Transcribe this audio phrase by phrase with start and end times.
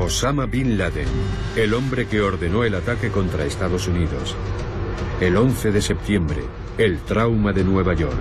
[0.00, 1.06] Osama Bin Laden,
[1.56, 4.34] el hombre que ordenó el ataque contra Estados Unidos.
[5.20, 6.40] El 11 de septiembre,
[6.78, 8.16] el trauma de Nueva York.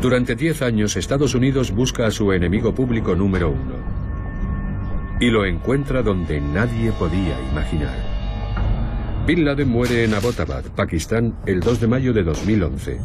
[0.00, 3.74] Durante 10 años, Estados Unidos busca a su enemigo público número uno.
[5.20, 7.98] Y lo encuentra donde nadie podía imaginar.
[9.26, 12.98] Bin Laden muere en Abbottabad, Pakistán, el 2 de mayo de 2011.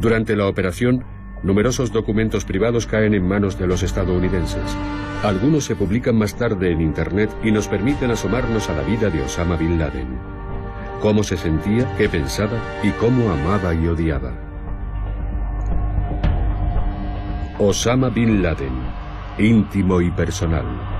[0.00, 1.04] Durante la operación,
[1.42, 4.76] numerosos documentos privados caen en manos de los estadounidenses.
[5.22, 9.22] Algunos se publican más tarde en Internet y nos permiten asomarnos a la vida de
[9.22, 10.08] Osama Bin Laden.
[11.00, 14.32] Cómo se sentía, qué pensaba y cómo amaba y odiaba.
[17.58, 18.74] Osama Bin Laden,
[19.38, 20.91] íntimo y personal.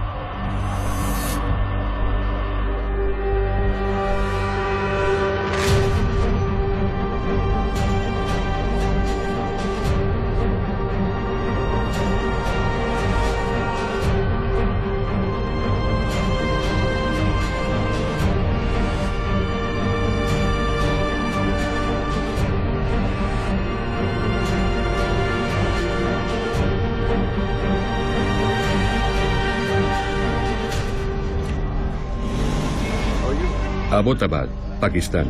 [34.03, 34.49] Abbottabad,
[34.81, 35.27] Pakistán,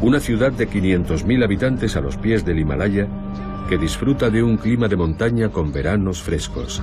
[0.00, 3.06] una ciudad de 500.000 habitantes a los pies del Himalaya
[3.68, 6.82] que disfruta de un clima de montaña con veranos frescos.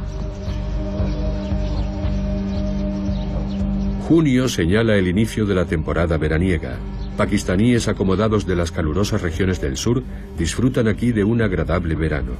[4.08, 6.78] Junio señala el inicio de la temporada veraniega.
[7.18, 10.04] Pakistaníes acomodados de las calurosas regiones del sur
[10.38, 12.34] disfrutan aquí de un agradable verano.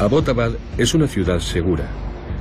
[0.00, 1.88] Abbottabad es una ciudad segura,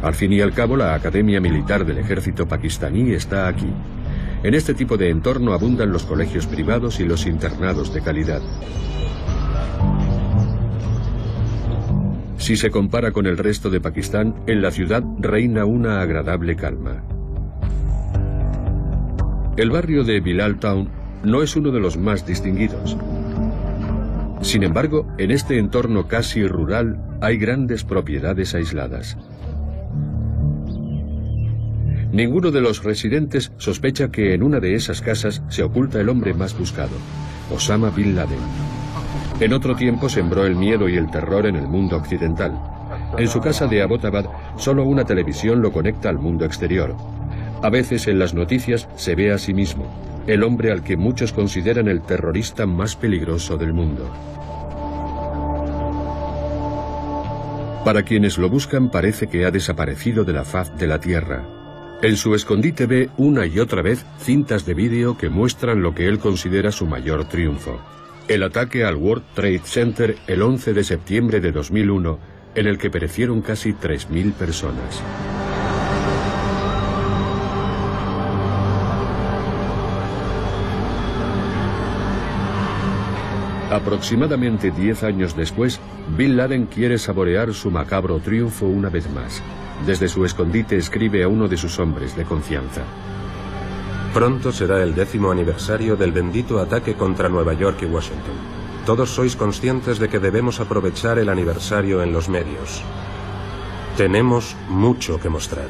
[0.06, 3.74] al fin y al cabo, la Academia Militar del Ejército pakistaní está aquí.
[4.44, 8.40] En este tipo de entorno abundan los colegios privados y los internados de calidad.
[12.38, 17.04] Si se compara con el resto de Pakistán, en la ciudad reina una agradable calma.
[19.58, 20.88] El barrio de Bilal Town
[21.24, 22.96] no es uno de los más distinguidos.
[24.42, 29.18] Sin embargo, en este entorno casi rural hay grandes propiedades aisladas.
[32.16, 36.34] Ninguno de los residentes sospecha que en una de esas casas se oculta el hombre
[36.34, 36.96] más buscado,
[37.54, 38.40] Osama Bin Laden.
[39.42, 42.58] En otro tiempo sembró el miedo y el terror en el mundo occidental.
[43.18, 46.96] En su casa de Abbottabad solo una televisión lo conecta al mundo exterior.
[47.62, 49.86] A veces en las noticias se ve a sí mismo,
[50.26, 54.10] el hombre al que muchos consideran el terrorista más peligroso del mundo.
[57.84, 61.65] Para quienes lo buscan parece que ha desaparecido de la faz de la tierra.
[62.02, 66.08] En su escondite ve una y otra vez cintas de vídeo que muestran lo que
[66.08, 67.80] él considera su mayor triunfo.
[68.28, 72.20] El ataque al World Trade Center el 11 de septiembre de 2001,
[72.56, 75.02] en el que perecieron casi 3.000 personas.
[83.72, 85.80] Aproximadamente 10 años después,
[86.18, 89.42] Bin Laden quiere saborear su macabro triunfo una vez más.
[89.86, 92.82] Desde su escondite escribe a uno de sus hombres de confianza.
[94.14, 98.36] Pronto será el décimo aniversario del bendito ataque contra Nueva York y Washington.
[98.86, 102.82] Todos sois conscientes de que debemos aprovechar el aniversario en los medios.
[103.98, 105.68] Tenemos mucho que mostrar.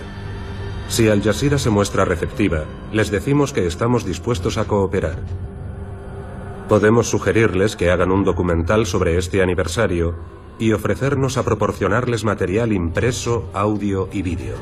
[0.88, 5.18] Si Al Jazeera se muestra receptiva, les decimos que estamos dispuestos a cooperar.
[6.70, 10.16] Podemos sugerirles que hagan un documental sobre este aniversario
[10.60, 14.56] y ofrecernos a proporcionarles material impreso, audio y vídeo.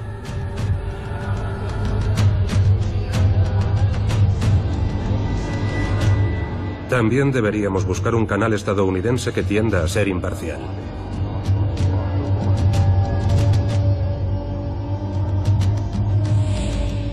[6.90, 10.60] También deberíamos buscar un canal estadounidense que tienda a ser imparcial.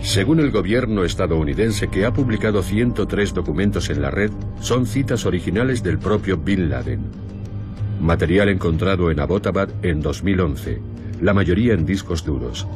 [0.03, 5.81] Según el gobierno estadounidense que ha publicado 103 documentos en la red, son citas originales
[5.83, 7.30] del propio Bin Laden
[8.01, 10.81] material encontrado en Abbottabad en 2011,
[11.21, 12.67] la mayoría en discos duros.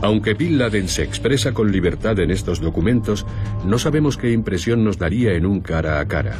[0.00, 3.26] Aunque Bin Laden se expresa con libertad en estos documentos,
[3.64, 6.36] no sabemos qué impresión nos daría en un cara a cara.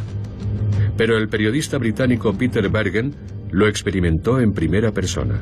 [0.96, 3.14] Pero el periodista británico Peter Bergen
[3.50, 5.40] lo experimentó en primera persona.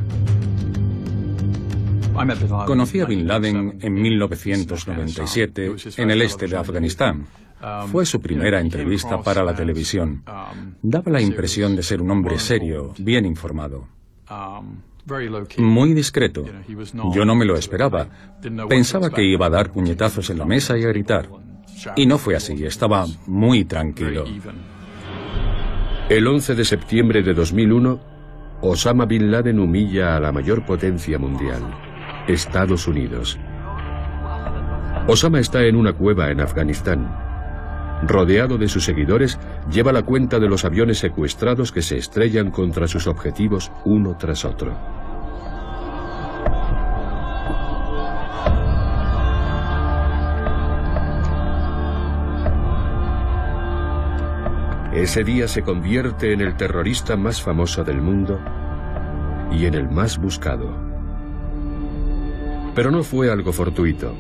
[2.67, 7.26] Conocí a Bin Laden en 1997 en el este de Afganistán.
[7.90, 10.22] Fue su primera entrevista para la televisión.
[10.82, 13.87] Daba la impresión de ser un hombre serio, bien informado.
[15.58, 16.44] Muy discreto.
[17.12, 18.08] Yo no me lo esperaba.
[18.69, 21.28] Pensaba que iba a dar puñetazos en la mesa y a gritar.
[21.96, 24.25] Y no fue así, estaba muy tranquilo.
[26.08, 28.00] El 11 de septiembre de 2001,
[28.62, 31.62] Osama Bin Laden humilla a la mayor potencia mundial,
[32.28, 33.38] Estados Unidos.
[35.06, 37.11] Osama está en una cueva en Afganistán.
[38.06, 39.38] Rodeado de sus seguidores,
[39.70, 44.44] lleva la cuenta de los aviones secuestrados que se estrellan contra sus objetivos uno tras
[44.44, 44.76] otro.
[54.93, 58.38] Ese día se convierte en el terrorista más famoso del mundo
[59.50, 60.90] y en el más buscado.
[62.75, 64.14] Pero no fue algo fortuito.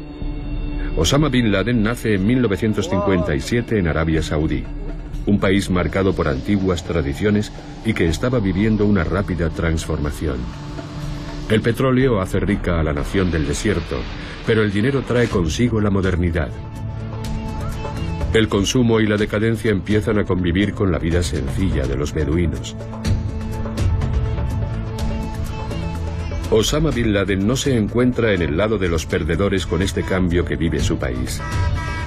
[0.96, 4.64] Osama Bin Laden nace en 1957 en Arabia Saudí,
[5.26, 7.52] un país marcado por antiguas tradiciones
[7.84, 10.38] y que estaba viviendo una rápida transformación.
[11.48, 13.96] El petróleo hace rica a la nación del desierto,
[14.46, 16.50] pero el dinero trae consigo la modernidad.
[18.32, 22.76] El consumo y la decadencia empiezan a convivir con la vida sencilla de los beduinos.
[26.52, 30.44] Osama Bin Laden no se encuentra en el lado de los perdedores con este cambio
[30.44, 31.40] que vive su país.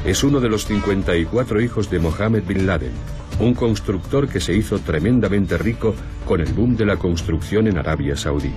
[0.05, 2.91] Es uno de los 54 hijos de Mohammed Bin Laden,
[3.39, 5.95] un constructor que se hizo tremendamente rico
[6.25, 8.51] con el boom de la construcción en Arabia Saudí.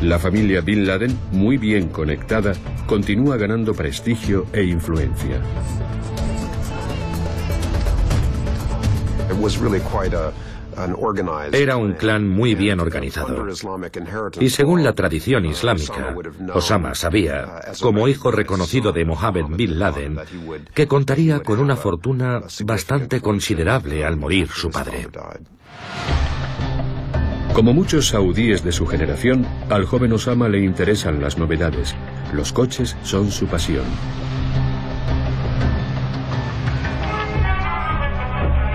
[0.00, 2.52] La familia Bin Laden, muy bien conectada,
[2.86, 5.40] continúa ganando prestigio e influencia.
[11.52, 13.46] Era un clan muy bien organizado.
[14.40, 16.14] Y según la tradición islámica,
[16.54, 20.18] Osama sabía, como hijo reconocido de Mohammed bin Laden,
[20.74, 25.08] que contaría con una fortuna bastante considerable al morir su padre.
[27.54, 31.94] Como muchos saudíes de su generación, al joven Osama le interesan las novedades.
[32.34, 33.84] Los coches son su pasión.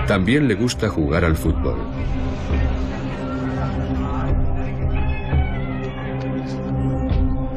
[0.06, 1.78] También le gusta jugar al fútbol.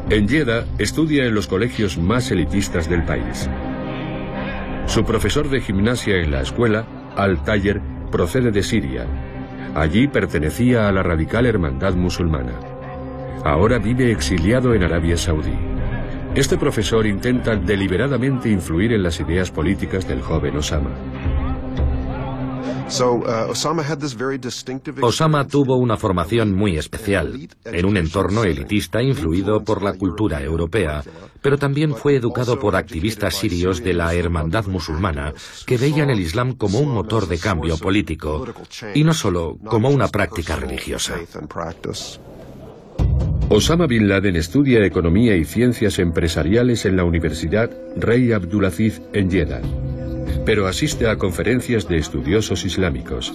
[0.10, 3.50] En Jeddah estudia en los colegios más elitistas del país.
[4.86, 7.82] Su profesor de gimnasia en la escuela, Al-Tayer,
[8.12, 9.08] procede de Siria.
[9.74, 12.54] Allí pertenecía a la radical hermandad musulmana.
[13.44, 15.58] Ahora vive exiliado en Arabia Saudí.
[16.36, 20.92] Este profesor intenta deliberadamente influir en las ideas políticas del joven Osama.
[22.66, 23.52] Uh,
[25.02, 31.04] Osama tuvo una formación muy especial, en un entorno elitista influido por la cultura europea,
[31.42, 35.34] pero también fue educado por activistas sirios de la hermandad musulmana
[35.66, 38.46] que veían el Islam como un motor de cambio político
[38.94, 41.16] y no solo como una práctica religiosa.
[43.50, 49.62] Osama Bin Laden estudia economía y ciencias empresariales en la Universidad Rey Abdulaziz en Jeddah
[50.46, 53.34] pero asiste a conferencias de estudiosos islámicos.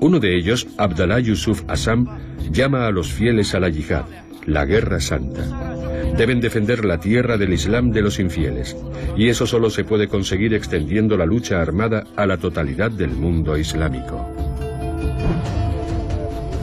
[0.00, 2.06] Uno de ellos, Abdallah Yusuf Assam,
[2.50, 4.04] llama a los fieles a la yihad,
[4.46, 5.74] la guerra santa.
[6.16, 8.76] Deben defender la tierra del Islam de los infieles,
[9.16, 13.56] y eso solo se puede conseguir extendiendo la lucha armada a la totalidad del mundo
[13.56, 14.26] islámico.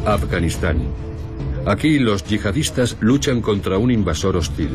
[0.05, 0.79] Afganistán.
[1.65, 4.71] Aquí los yihadistas luchan contra un invasor hostil.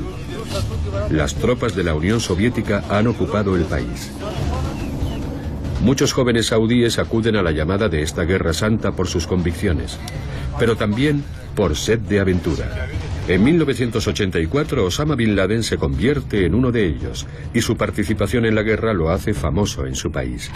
[1.10, 4.10] Las tropas de la Unión Soviética han ocupado el país.
[5.80, 9.98] Muchos jóvenes saudíes acuden a la llamada de esta guerra santa por sus convicciones,
[10.58, 11.22] pero también
[11.54, 12.88] por sed de aventura.
[13.28, 18.54] En 1984 Osama Bin Laden se convierte en uno de ellos y su participación en
[18.54, 20.50] la guerra lo hace famoso en su país.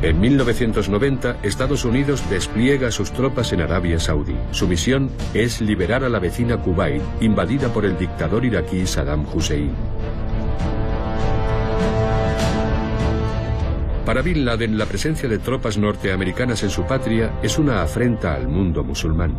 [0.00, 4.36] En 1990, Estados Unidos despliega sus tropas en Arabia Saudí.
[4.52, 9.72] Su misión es liberar a la vecina Kuwait, invadida por el dictador iraquí Saddam Hussein.
[14.08, 18.48] Para Bin Laden, la presencia de tropas norteamericanas en su patria es una afrenta al
[18.48, 19.36] mundo musulmán.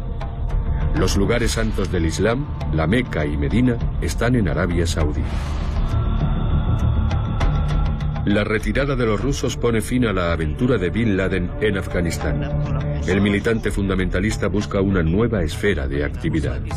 [0.96, 5.24] Los lugares santos del Islam, la Meca y Medina, están en Arabia Saudí.
[8.30, 12.44] La retirada de los rusos pone fin a la aventura de Bin Laden en Afganistán.
[13.08, 16.62] El militante fundamentalista busca una nueva esfera de actividad.
[16.64, 16.70] Äh,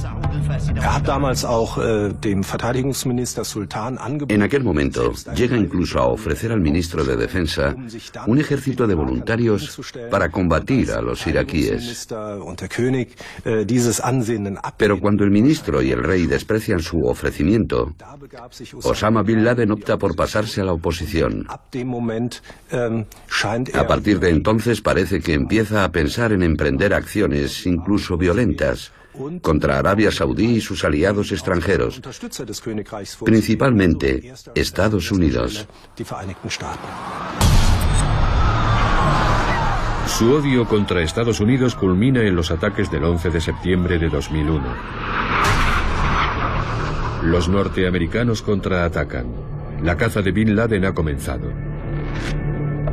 [4.28, 7.76] en aquel momento llega incluso a ofrecer al ministro de Defensa
[8.26, 9.78] un ejército de voluntarios
[10.10, 12.08] para combatir a los iraquíes.
[12.10, 12.38] Äh,
[14.78, 17.94] Pero cuando el ministro y el rey desprecian su ofrecimiento,
[18.84, 21.41] Osama Bin Laden opta por pasarse a la oposición.
[22.70, 23.04] Ähm,
[23.74, 28.92] a partir de entonces parece que empieza a pensar en emprender acciones, incluso violentas,
[29.42, 32.00] contra Arabia Saudí y sus aliados extranjeros,
[33.24, 35.66] principalmente Estados Unidos.
[40.06, 44.62] Su odio contra Estados Unidos culmina en los ataques del 11 de septiembre de 2001.
[47.22, 49.51] Los norteamericanos contraatacan.
[49.82, 51.50] La caza de Bin Laden ha comenzado.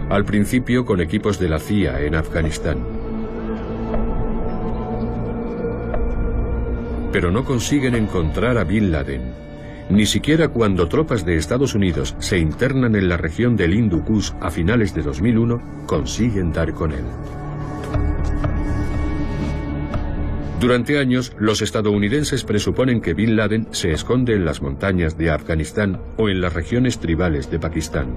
[0.10, 2.80] Al principio con equipos de la CIA en Afganistán.
[7.12, 9.22] Pero no consiguen encontrar a Bin Laden.
[9.92, 14.32] Ni siquiera cuando tropas de Estados Unidos se internan en la región del Hindu Kush
[14.42, 17.06] a finales de 2001 consiguen dar con él.
[20.60, 26.02] Durante años, los estadounidenses presuponen que Bin Laden se esconde en las montañas de Afganistán
[26.18, 28.14] o en las regiones tribales de Pakistán.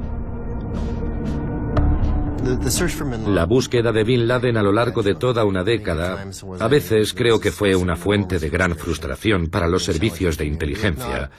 [3.29, 6.27] La búsqueda de Bin Laden a lo largo de toda una década
[6.59, 11.31] a veces creo que fue una fuente de gran frustración para los servicios de inteligencia,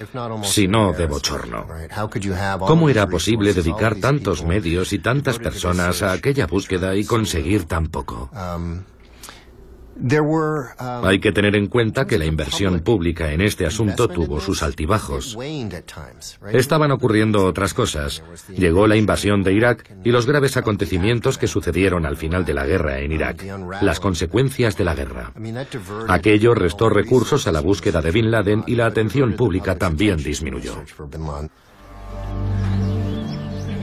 [0.44, 1.68] si no de bochorno.
[2.66, 7.88] ¿Cómo era posible dedicar tantos medios y tantas personas a aquella búsqueda y conseguir tan
[7.88, 8.32] poco?
[9.96, 14.64] Um, Hay que tener en cuenta que la inversión pública en este asunto tuvo sus
[14.64, 15.38] altibajos.
[16.52, 18.24] Estaban ocurriendo otras cosas.
[18.50, 22.66] Llegó la invasión de Irak y los graves acontecimientos que sucedieron al final de la
[22.66, 23.46] guerra en Irak,
[23.82, 25.32] las consecuencias de la guerra.
[26.08, 30.84] Aquello restó recursos a la búsqueda de Bin Laden y la atención pública también disminuyó.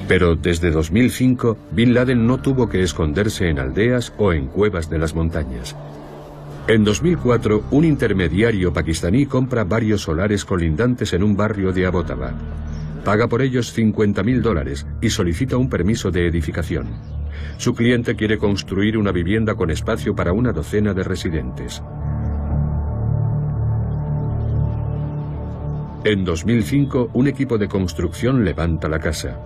[0.08, 4.98] Pero desde 2005, Bin Laden no tuvo que esconderse en aldeas o en cuevas de
[4.98, 5.76] las montañas.
[6.70, 12.34] En 2004, un intermediario pakistaní compra varios solares colindantes en un barrio de Abbottabad.
[13.04, 16.86] Paga por ellos 50.000 dólares y solicita un permiso de edificación.
[17.56, 21.82] Su cliente quiere construir una vivienda con espacio para una docena de residentes.
[26.04, 29.40] En 2005, un equipo de construcción levanta la casa.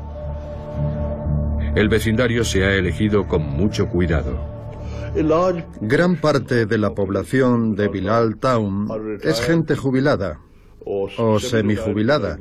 [1.75, 4.53] El vecindario se ha elegido con mucho cuidado.
[5.80, 8.88] Gran parte de la población de Bilal Town
[9.23, 10.40] es gente jubilada
[10.85, 12.37] o semijubilada,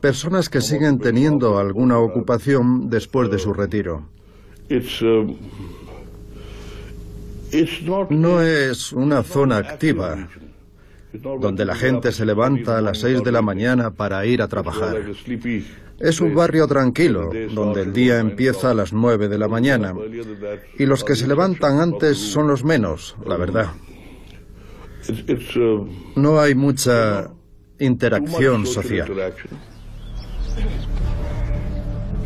[0.00, 4.08] personas que siguen teniendo alguna ocupación después de su retiro.
[8.08, 10.28] No es una zona activa
[11.12, 14.96] donde la gente se levanta a las seis de la mañana para ir a trabajar.
[16.00, 19.94] Es un barrio tranquilo, donde el día empieza a las nueve de la mañana,
[20.78, 23.66] y los que se levantan antes son los menos, la verdad.
[26.16, 27.30] No hay mucha
[27.78, 29.34] interacción social.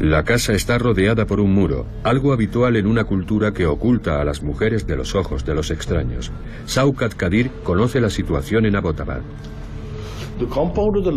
[0.00, 4.24] La casa está rodeada por un muro, algo habitual en una cultura que oculta a
[4.24, 6.30] las mujeres de los ojos de los extraños.
[6.66, 9.22] Saukat Kadir conoce la situación en Abbottabad.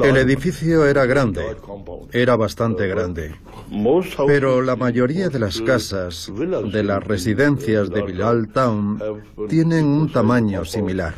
[0.04, 1.42] El edificio era grande,
[2.12, 3.36] era bastante grande,
[4.28, 9.00] pero la mayoría de las casas de las residencias de Bilal Town
[9.50, 11.16] tienen un tamaño similar.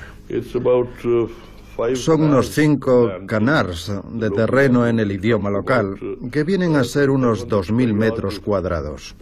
[1.93, 5.95] Son unos cinco canars de terreno en el idioma local,
[6.31, 9.15] que vienen a ser unos 2.000 metros cuadrados.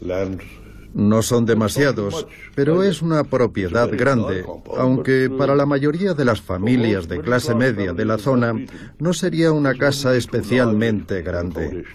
[0.97, 2.25] No son demasiados,
[2.55, 4.43] pero es una propiedad grande,
[4.75, 8.55] aunque para la mayoría de las familias de clase media de la zona
[8.97, 11.85] no sería una casa especialmente grande.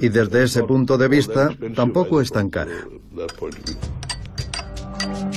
[0.00, 2.72] Y desde ese punto de vista tampoco es tan cara.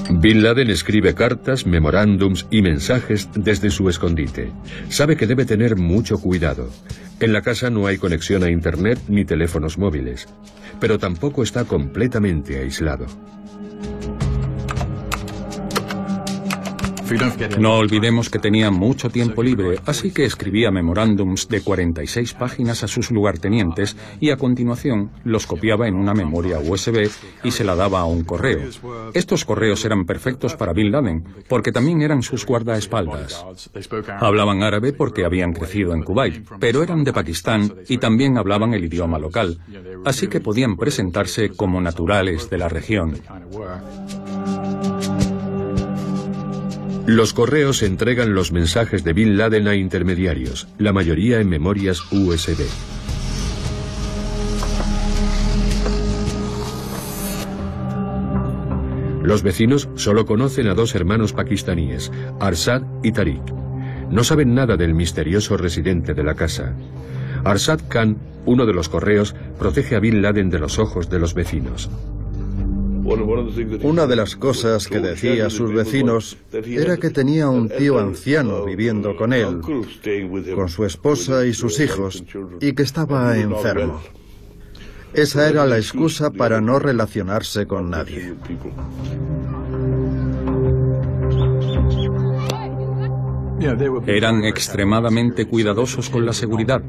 [0.10, 4.54] Bin Laden escribe cartas, memorándums y mensajes desde su escondite.
[4.88, 6.70] Sabe que debe tener mucho cuidado.
[7.20, 10.30] En la casa no hay conexión a Internet ni teléfonos móviles,
[10.82, 13.06] pero tampoco está completamente aislado.
[17.60, 22.88] No olvidemos que tenía mucho tiempo libre, así que escribía memorándums de 46 páginas a
[22.88, 27.10] sus lugartenientes y a continuación los copiaba en una memoria USB
[27.44, 28.62] y se la daba a un correo.
[29.14, 33.46] Estos correos eran perfectos para Bin Laden, porque también eran sus guardaespaldas.
[34.20, 38.86] Hablaban árabe porque habían crecido en Kuwait, pero eran de Pakistán y también hablaban el
[38.86, 39.60] idioma local,
[40.06, 43.16] así que podían presentarse como naturales de la región.
[47.12, 52.64] Los correos entregan los mensajes de Bin Laden a intermediarios, la mayoría en memorias USB.
[59.22, 63.44] Los vecinos solo conocen a dos hermanos pakistaníes, Arsad y Tariq.
[64.10, 66.78] No saben nada del misterioso residente de la casa.
[67.44, 71.34] Arsad Khan, uno de los correos, protege a Bin Laden de los ojos de los
[71.34, 71.90] vecinos.
[73.04, 78.66] Una de las cosas que decía a sus vecinos era que tenía un tío anciano
[78.66, 79.62] viviendo con él,
[80.56, 82.24] con su esposa y sus hijos,
[82.60, 84.02] y que estaba enfermo.
[85.14, 88.34] Esa era la excusa para no relacionarse con nadie.
[94.08, 96.82] Eran extremadamente cuidadosos con la seguridad.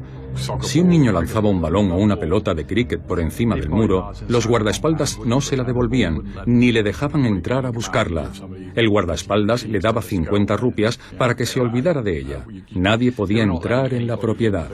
[0.61, 4.11] Si un niño lanzaba un balón o una pelota de cricket por encima del muro,
[4.27, 8.29] los guardaespaldas no se la devolvían, ni le dejaban entrar a buscarla.
[8.75, 12.45] El guardaespaldas le daba 50 rupias para que se olvidara de ella.
[12.71, 14.69] Nadie podía entrar en la propiedad.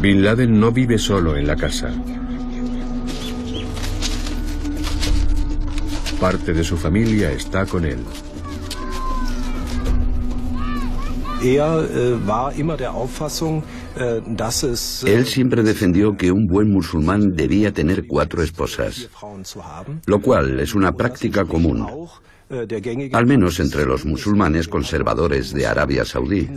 [0.00, 1.92] Bin Laden no vive solo en la casa.
[6.20, 7.98] Parte de su familia está con él.
[15.06, 19.08] Él siempre defendió que un buen musulmán debía tener cuatro esposas,
[20.06, 21.86] lo cual es una práctica común,
[22.50, 26.48] äh, al menos entre los musulmanes conservadores de Arabia Saudí.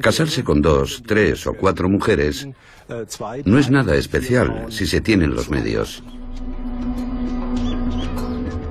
[0.00, 2.46] Casarse con dos, tres o cuatro mujeres
[3.44, 6.04] no es nada especial si se tienen los medios.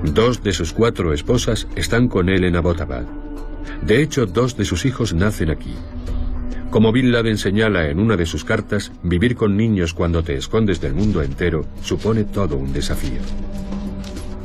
[0.04, 3.27] Dos de sus cuatro esposas están con él en Abbottabad.
[3.82, 5.74] De hecho, dos de sus hijos nacen aquí.
[6.70, 10.80] Como Bin Laden señala en una de sus cartas, vivir con niños cuando te escondes
[10.80, 13.20] del mundo entero supone todo un desafío.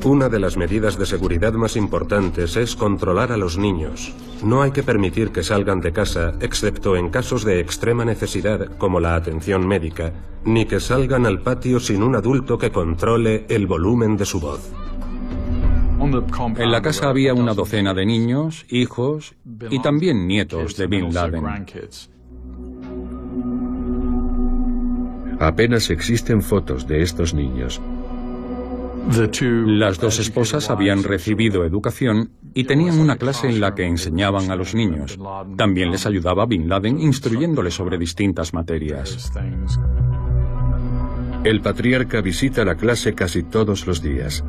[0.05, 4.13] Una de las medidas de seguridad más importantes es controlar a los niños.
[4.43, 8.99] No hay que permitir que salgan de casa, excepto en casos de extrema necesidad, como
[8.99, 10.11] la atención médica,
[10.43, 14.71] ni que salgan al patio sin un adulto que controle el volumen de su voz.
[16.57, 19.35] En la casa había una docena de niños, hijos
[19.69, 21.43] y también nietos de Bin Laden.
[25.39, 27.81] Apenas existen fotos de estos niños.
[29.65, 34.55] Las dos esposas habían recibido educación y tenían una clase en la que enseñaban a
[34.55, 35.17] los niños.
[35.57, 39.31] También les ayudaba Bin Laden instruyéndoles sobre distintas materias.
[41.43, 44.43] El patriarca visita la clase casi todos los días.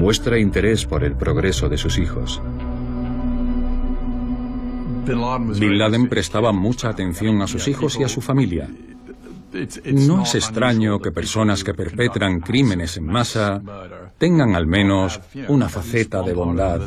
[0.00, 2.40] Muestra interés por el progreso de sus hijos.
[5.04, 8.66] Bin Laden prestaba mucha atención a sus hijos y a su familia.
[9.92, 13.60] No es extraño que personas que perpetran crímenes en masa
[14.16, 16.80] tengan al menos una faceta de bondad.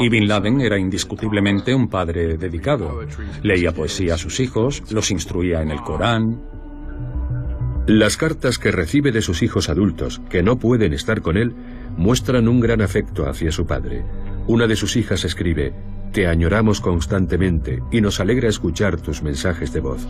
[0.00, 3.00] Y Bin Laden era indiscutiblemente un padre dedicado.
[3.42, 6.38] Leía poesía a sus hijos, los instruía en el Corán,
[7.86, 11.54] las cartas que recibe de sus hijos adultos, que no pueden estar con él,
[11.96, 14.04] muestran un gran afecto hacia su padre.
[14.48, 15.72] Una de sus hijas escribe,
[16.12, 20.04] Te añoramos constantemente y nos alegra escuchar tus mensajes de voz.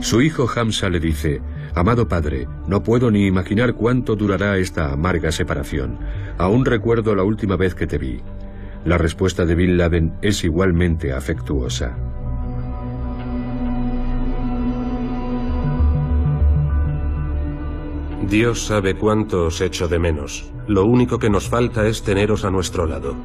[0.00, 1.42] Su hijo Hamza le dice,
[1.74, 5.98] Amado padre, no puedo ni imaginar cuánto durará esta amarga separación.
[6.38, 8.22] Aún recuerdo la última vez que te vi.
[8.86, 11.94] La respuesta de Bin Laden es igualmente afectuosa.
[18.28, 20.50] Dios sabe cuánto os echo de menos.
[20.68, 23.16] Lo único que nos falta es teneros a nuestro lado.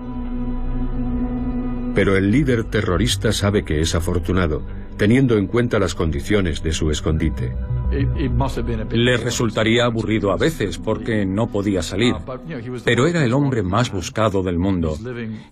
[1.93, 4.63] Pero el líder terrorista sabe que es afortunado,
[4.97, 7.55] teniendo en cuenta las condiciones de su escondite.
[8.91, 12.15] Le resultaría aburrido a veces porque no podía salir,
[12.83, 14.97] pero era el hombre más buscado del mundo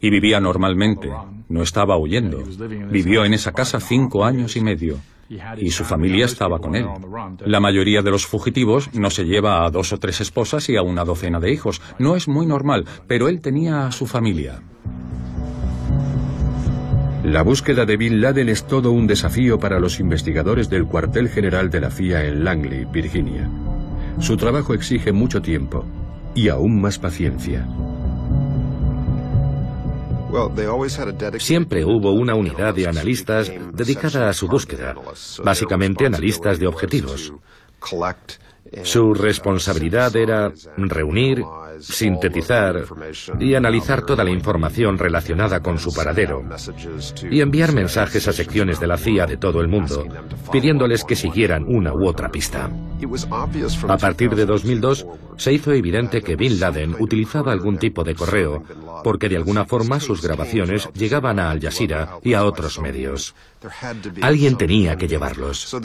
[0.01, 1.09] y vivía normalmente,
[1.49, 2.43] no estaba huyendo.
[2.91, 4.99] Vivió en esa casa cinco años y medio
[5.57, 6.85] y su familia estaba con él.
[7.45, 10.83] La mayoría de los fugitivos no se lleva a dos o tres esposas y a
[10.83, 11.81] una docena de hijos.
[11.99, 14.61] No es muy normal, pero él tenía a su familia.
[17.23, 21.71] La búsqueda de Bin Laden es todo un desafío para los investigadores del cuartel general
[21.71, 23.49] de la CIA en Langley, Virginia.
[24.19, 25.85] Su trabajo exige mucho tiempo
[26.35, 27.67] y aún más paciencia.
[31.39, 34.95] Siempre hubo una unidad de analistas dedicada a su búsqueda,
[35.43, 37.33] básicamente analistas de objetivos.
[38.83, 41.43] Su responsabilidad era reunir,
[41.79, 42.83] sintetizar
[43.39, 46.43] y analizar toda la información relacionada con su paradero
[47.29, 50.05] y enviar mensajes a secciones de la CIA de todo el mundo,
[50.51, 52.69] pidiéndoles que siguieran una u otra pista.
[53.87, 55.05] A partir de 2002,
[55.37, 58.63] se hizo evidente que Bin Laden utilizaba algún tipo de correo,
[59.03, 63.35] porque de alguna forma sus grabaciones llegaban a Al Jazeera y a otros medios.
[64.21, 65.75] Alguien tenía que llevarlos.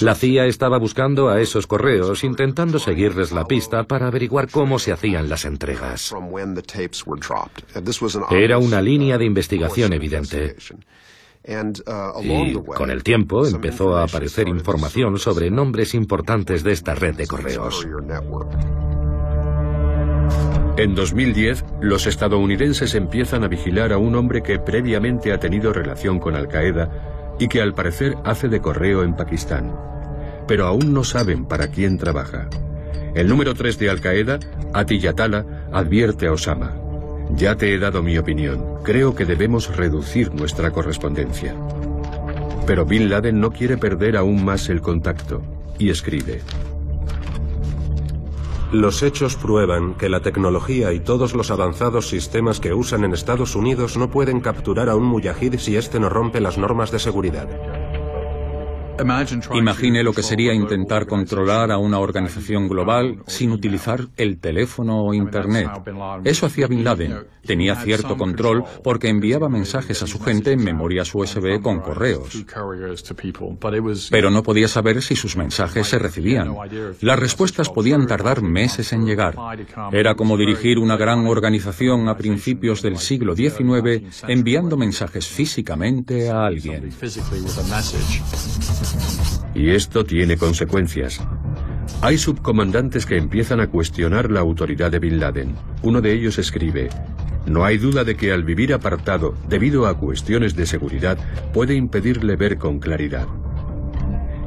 [0.00, 4.92] La CIA estaba buscando a esos correos, intentando seguirles la pista para averiguar cómo se
[4.92, 6.14] hacían las entregas.
[8.30, 10.56] Era una línea de investigación evidente.
[12.22, 17.26] Y con el tiempo empezó a aparecer información sobre nombres importantes de esta red de
[17.26, 17.86] correos.
[20.76, 26.20] En 2010, los estadounidenses empiezan a vigilar a un hombre que previamente ha tenido relación
[26.20, 29.74] con Al-Qaeda y que al parecer hace de correo en Pakistán.
[30.46, 32.48] Pero aún no saben para quién trabaja.
[33.14, 34.38] El número 3 de Al Qaeda,
[34.72, 36.87] Atiyatala, advierte a Osama.
[37.34, 38.82] Ya te he dado mi opinión.
[38.82, 41.54] Creo que debemos reducir nuestra correspondencia.
[42.66, 45.42] Pero Bin Laden no quiere perder aún más el contacto
[45.78, 46.40] y escribe.
[48.72, 53.56] Los hechos prueban que la tecnología y todos los avanzados sistemas que usan en Estados
[53.56, 57.48] Unidos no pueden capturar a un muyahid si éste no rompe las normas de seguridad.
[59.00, 65.14] Imagine lo que sería intentar controlar a una organización global sin utilizar el teléfono o
[65.14, 65.68] Internet.
[66.24, 67.26] Eso hacía Bin Laden.
[67.44, 72.44] Tenía cierto control porque enviaba mensajes a su gente en memorias USB con correos.
[74.10, 76.54] Pero no podía saber si sus mensajes se recibían.
[77.00, 79.34] Las respuestas podían tardar meses en llegar.
[79.92, 86.46] Era como dirigir una gran organización a principios del siglo XIX enviando mensajes físicamente a
[86.46, 86.90] alguien.
[89.58, 91.20] Y esto tiene consecuencias.
[92.00, 95.56] Hay subcomandantes que empiezan a cuestionar la autoridad de Bin Laden.
[95.82, 96.90] Uno de ellos escribe,
[97.44, 101.18] no hay duda de que al vivir apartado, debido a cuestiones de seguridad,
[101.52, 103.26] puede impedirle ver con claridad.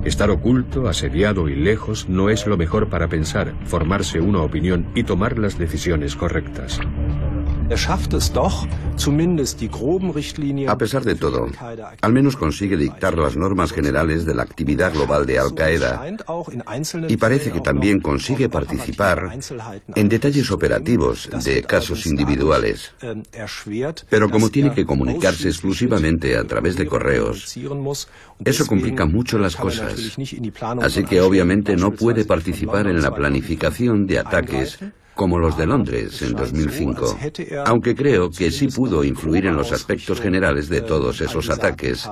[0.05, 5.03] Estar oculto, asediado y lejos no es lo mejor para pensar, formarse una opinión y
[5.03, 6.79] tomar las decisiones correctas.
[10.67, 11.47] A pesar de todo,
[12.01, 16.05] al menos consigue dictar las normas generales de la actividad global de Al Qaeda
[17.07, 19.37] y parece que también consigue participar
[19.95, 22.91] en detalles operativos de casos individuales.
[23.01, 23.23] Ähm,
[24.09, 27.57] Pero como tiene que comunicarse exclusivamente a través de correos,
[28.43, 30.17] eso complica mucho las cosas.
[30.81, 34.79] Así que obviamente no puede participar en la planificación de ataques
[35.21, 37.15] como los de Londres en 2005,
[37.67, 42.09] aunque creo que sí pudo influir en los aspectos generales de todos esos ataques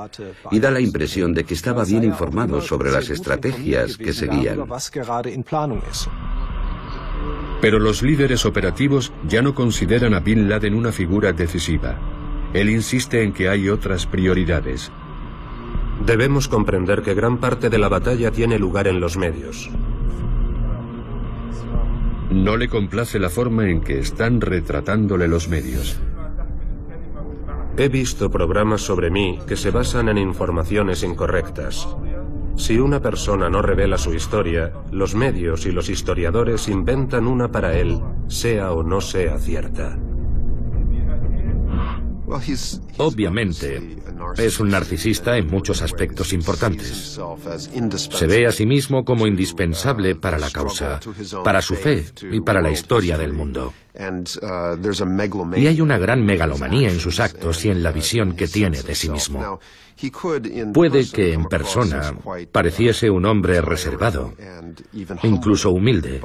[0.52, 4.64] y da la impresión de que estaba bien informado sobre las estrategias que seguían.
[7.60, 11.98] Pero los líderes operativos ya no consideran a Bin Laden una figura decisiva.
[12.54, 14.92] Él insiste en que hay otras prioridades.
[16.06, 19.72] Debemos comprender que gran parte de la batalla tiene lugar en los medios.
[22.30, 26.00] No le complace la forma en que están retratándole los medios.
[27.76, 31.88] He visto programas sobre mí que se basan en informaciones incorrectas.
[32.56, 37.78] Si una persona no revela su historia, los medios y los historiadores inventan una para
[37.78, 39.98] él, sea o no sea cierta.
[42.98, 43.98] Obviamente,
[44.38, 47.20] es un narcisista en muchos aspectos importantes.
[47.98, 51.00] Se ve a sí mismo como indispensable para la causa,
[51.44, 53.74] para su fe y para la historia del mundo.
[55.56, 58.96] Y hay una gran megalomanía en sus actos y en la visión que tiene de
[58.96, 59.60] sí mismo.
[60.74, 62.14] Puede que en persona
[62.52, 64.34] pareciese un hombre reservado,
[65.24, 66.22] incluso humilde,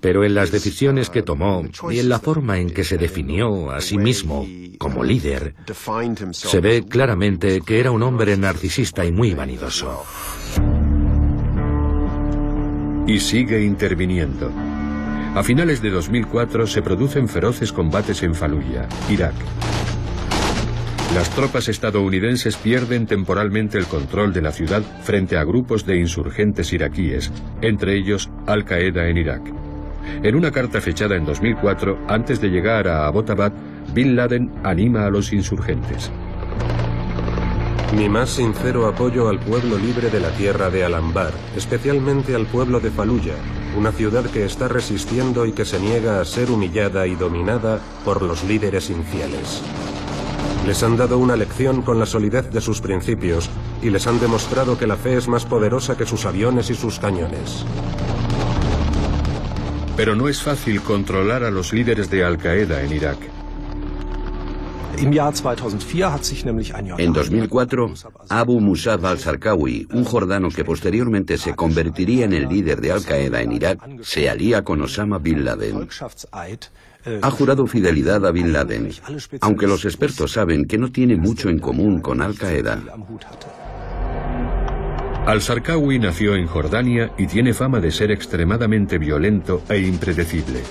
[0.00, 3.80] pero en las decisiones que tomó y en la forma en que se definió a
[3.80, 4.46] sí mismo
[4.78, 5.54] como líder,
[6.32, 10.04] se ve claramente que era un hombre narcisista y muy vanidoso.
[13.06, 14.50] Y sigue interviniendo.
[15.34, 19.34] A finales de 2004 se producen feroces combates en Fallujah, Irak.
[21.14, 26.72] Las tropas estadounidenses pierden temporalmente el control de la ciudad frente a grupos de insurgentes
[26.72, 29.42] iraquíes, entre ellos Al-Qaeda en Irak.
[30.22, 33.52] En una carta fechada en 2004, antes de llegar a Abbottabad,
[33.94, 36.10] Bin Laden anima a los insurgentes.
[37.94, 42.80] Mi más sincero apoyo al pueblo libre de la tierra de Alambar, especialmente al pueblo
[42.80, 43.36] de Fallujah,
[43.78, 48.22] una ciudad que está resistiendo y que se niega a ser humillada y dominada por
[48.22, 49.62] los líderes infieles.
[50.66, 53.48] Les han dado una lección con la solidez de sus principios
[53.82, 56.98] y les han demostrado que la fe es más poderosa que sus aviones y sus
[56.98, 57.64] cañones.
[59.96, 63.18] Pero no es fácil controlar a los líderes de Al-Qaeda en Irak.
[66.98, 67.94] En 2004,
[68.30, 73.52] Abu Musab al-Sarkawi, un jordano que posteriormente se convertiría en el líder de Al-Qaeda en
[73.52, 75.88] Irak, se alía con Osama Bin Laden
[77.22, 78.90] ha jurado fidelidad a Bin Laden,
[79.40, 82.82] aunque los expertos saben que no tiene mucho en común con Al-Qaeda.
[85.26, 90.62] Al-Sarkawi nació en Jordania y tiene fama de ser extremadamente violento e impredecible.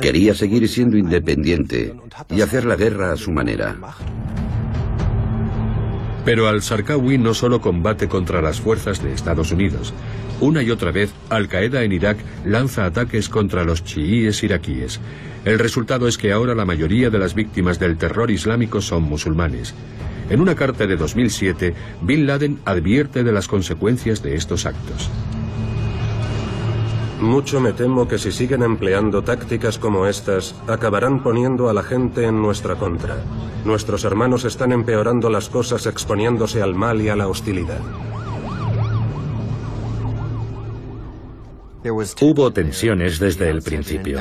[0.00, 1.94] Quería seguir siendo independiente
[2.30, 3.76] y hacer la guerra a su manera.
[6.24, 9.92] Pero al-Sarkawi no solo combate contra las fuerzas de Estados Unidos.
[10.40, 15.00] Una y otra vez, Al-Qaeda en Irak lanza ataques contra los chiíes iraquíes.
[15.46, 19.74] El resultado es que ahora la mayoría de las víctimas del terror islámico son musulmanes.
[20.28, 25.08] En una carta de 2007, Bin Laden advierte de las consecuencias de estos actos.
[27.20, 32.24] Mucho me temo que si siguen empleando tácticas como estas, acabarán poniendo a la gente
[32.24, 33.16] en nuestra contra.
[33.64, 37.80] Nuestros hermanos están empeorando las cosas exponiéndose al mal y a la hostilidad.
[42.20, 44.18] Hubo tensiones desde el principio.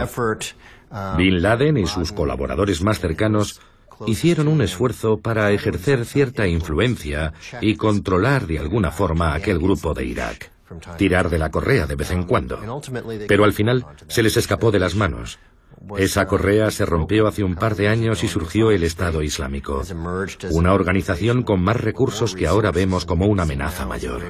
[1.17, 3.59] Bin Laden y sus colaboradores más cercanos
[4.05, 10.05] hicieron un esfuerzo para ejercer cierta influencia y controlar de alguna forma aquel grupo de
[10.05, 10.51] Irak.
[10.97, 12.81] Tirar de la correa de vez en cuando.
[13.27, 15.39] Pero al final se les escapó de las manos.
[15.97, 19.83] Esa correa se rompió hace un par de años y surgió el Estado Islámico,
[20.51, 24.23] una organización con más recursos que ahora vemos como una amenaza mayor.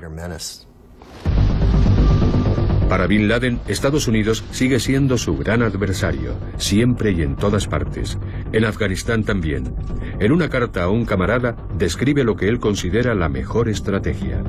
[2.90, 8.20] Para Bin Laden, Estados Unidos sigue siendo su gran adversario, siempre y en todas partes.
[8.52, 9.74] En Afganistán también.
[10.20, 14.44] En una carta a un camarada, describe lo que él considera la mejor estrategia.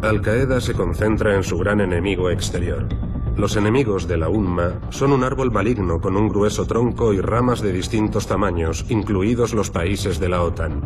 [0.00, 2.86] Al-Qaeda se concentra en su gran enemigo exterior.
[3.36, 7.62] Los enemigos de la UNMA son un árbol maligno con un grueso tronco y ramas
[7.62, 10.80] de distintos tamaños, incluidos los países de la OTAN.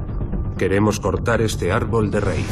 [0.56, 2.46] Queremos cortar este árbol de raíz.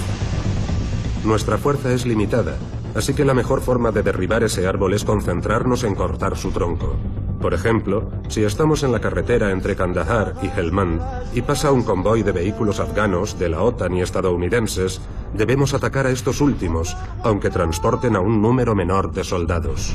[1.24, 2.56] Nuestra fuerza es limitada,
[2.98, 6.96] Así que la mejor forma de derribar ese árbol es concentrarnos en cortar su tronco.
[7.40, 11.00] Por ejemplo, si estamos en la carretera entre Kandahar y Helmand
[11.32, 15.00] y pasa un convoy de vehículos afganos de la OTAN y estadounidenses,
[15.32, 19.94] debemos atacar a estos últimos, aunque transporten a un número menor de soldados.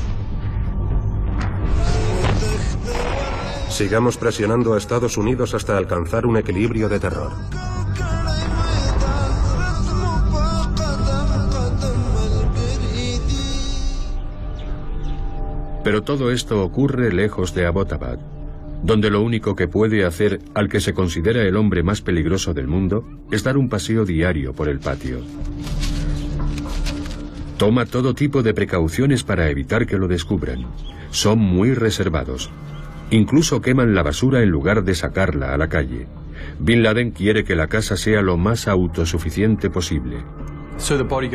[3.68, 7.32] Sigamos presionando a Estados Unidos hasta alcanzar un equilibrio de terror.
[15.84, 18.18] Pero todo esto ocurre lejos de Abbottabad,
[18.82, 22.66] donde lo único que puede hacer al que se considera el hombre más peligroso del
[22.66, 25.20] mundo es dar un paseo diario por el patio.
[27.58, 30.66] Toma todo tipo de precauciones para evitar que lo descubran.
[31.10, 32.50] Son muy reservados.
[33.10, 36.06] Incluso queman la basura en lugar de sacarla a la calle.
[36.58, 40.16] Bin Laden quiere que la casa sea lo más autosuficiente posible.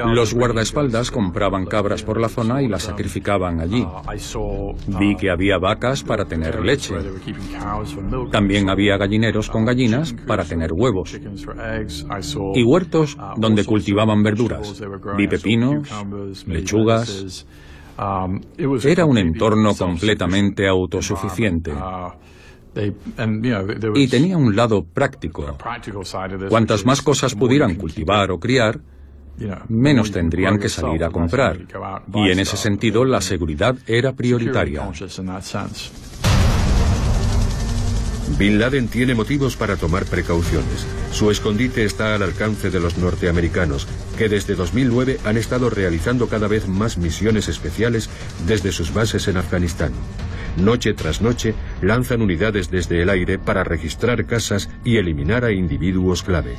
[0.05, 3.85] Los guardaespaldas compraban cabras por la zona y las sacrificaban allí.
[4.87, 6.95] Vi que había vacas para tener leche.
[8.31, 11.19] También había gallineros con gallinas para tener huevos.
[12.53, 14.81] Y huertos donde cultivaban verduras.
[15.17, 15.89] Vi pepinos,
[16.45, 17.47] lechugas.
[18.83, 21.73] Era un entorno completamente autosuficiente.
[23.95, 25.57] Y tenía un lado práctico.
[26.49, 28.79] Cuantas más cosas pudieran cultivar o criar,
[29.67, 31.57] menos tendrían que salir a comprar.
[32.13, 34.89] Y en ese sentido la seguridad era prioritaria.
[38.37, 40.85] Bin Laden tiene motivos para tomar precauciones.
[41.11, 46.47] Su escondite está al alcance de los norteamericanos, que desde 2009 han estado realizando cada
[46.47, 48.09] vez más misiones especiales
[48.45, 49.91] desde sus bases en Afganistán.
[50.57, 56.23] Noche tras noche lanzan unidades desde el aire para registrar casas y eliminar a individuos
[56.23, 56.55] clave.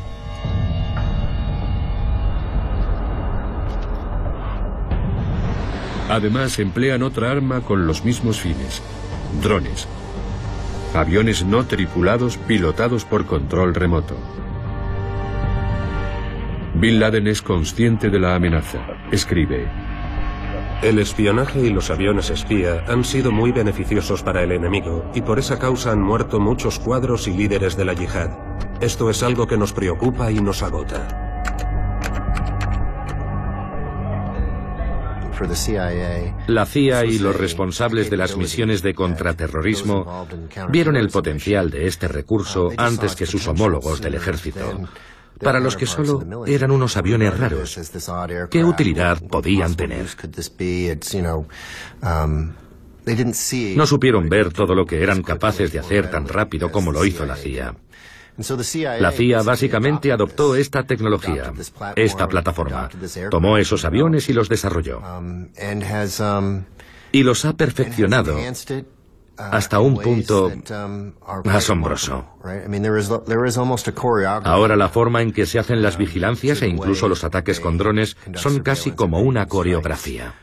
[6.10, 8.82] Además, emplean otra arma con los mismos fines,
[9.40, 9.86] drones.
[10.92, 14.16] Aviones no tripulados pilotados por control remoto.
[16.74, 18.80] Bin Laden es consciente de la amenaza.
[19.12, 19.68] Escribe.
[20.82, 25.38] El espionaje y los aviones espía han sido muy beneficiosos para el enemigo y por
[25.38, 28.30] esa causa han muerto muchos cuadros y líderes de la yihad.
[28.80, 31.29] Esto es algo que nos preocupa y nos agota.
[36.46, 40.26] La CIA y los responsables de las misiones de contraterrorismo
[40.68, 44.88] vieron el potencial de este recurso antes que sus homólogos del ejército,
[45.40, 47.78] para los que solo eran unos aviones raros.
[48.50, 50.06] ¿Qué utilidad podían tener?
[53.76, 57.24] No supieron ver todo lo que eran capaces de hacer tan rápido como lo hizo
[57.24, 57.74] la CIA.
[59.00, 61.52] La CIA básicamente adoptó esta tecnología,
[61.96, 62.88] esta plataforma,
[63.30, 65.02] tomó esos aviones y los desarrolló.
[67.12, 68.36] Y los ha perfeccionado
[69.36, 70.52] hasta un punto
[71.46, 72.24] asombroso.
[74.44, 78.16] Ahora la forma en que se hacen las vigilancias e incluso los ataques con drones
[78.34, 80.34] son casi como una coreografía.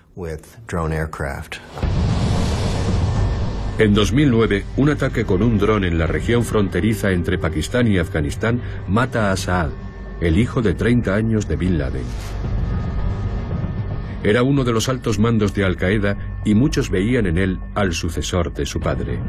[3.79, 8.59] En 2009, un ataque con un dron en la región fronteriza entre Pakistán y Afganistán
[8.87, 9.69] mata a Saad,
[10.19, 12.01] el hijo de 30 años de Bin Laden.
[14.23, 18.51] Era uno de los altos mandos de Al-Qaeda y muchos veían en él al sucesor
[18.51, 19.19] de su padre.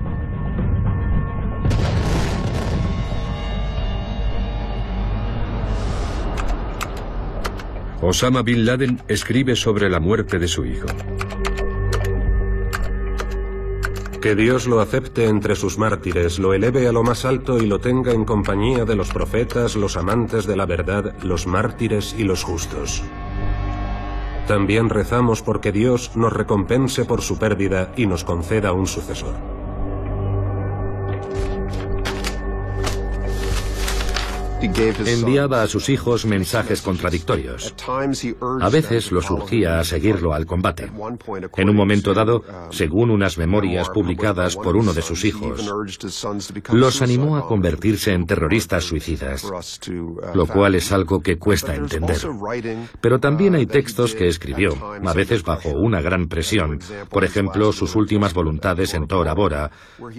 [8.00, 10.86] Osama Bin Laden escribe sobre la muerte de su hijo.
[14.28, 17.78] Que Dios lo acepte entre sus mártires, lo eleve a lo más alto y lo
[17.78, 22.42] tenga en compañía de los profetas, los amantes de la verdad, los mártires y los
[22.44, 23.02] justos.
[24.46, 29.57] También rezamos porque Dios nos recompense por su pérdida y nos conceda un sucesor.
[34.60, 37.74] Enviaba a sus hijos mensajes contradictorios.
[38.60, 40.90] A veces los urgía a seguirlo al combate.
[41.56, 45.64] En un momento dado, según unas memorias publicadas por uno de sus hijos,
[46.72, 49.48] los animó a convertirse en terroristas suicidas,
[50.34, 52.18] lo cual es algo que cuesta entender.
[53.00, 57.94] Pero también hay textos que escribió, a veces bajo una gran presión, por ejemplo, sus
[57.94, 59.70] últimas voluntades en Tora Bora,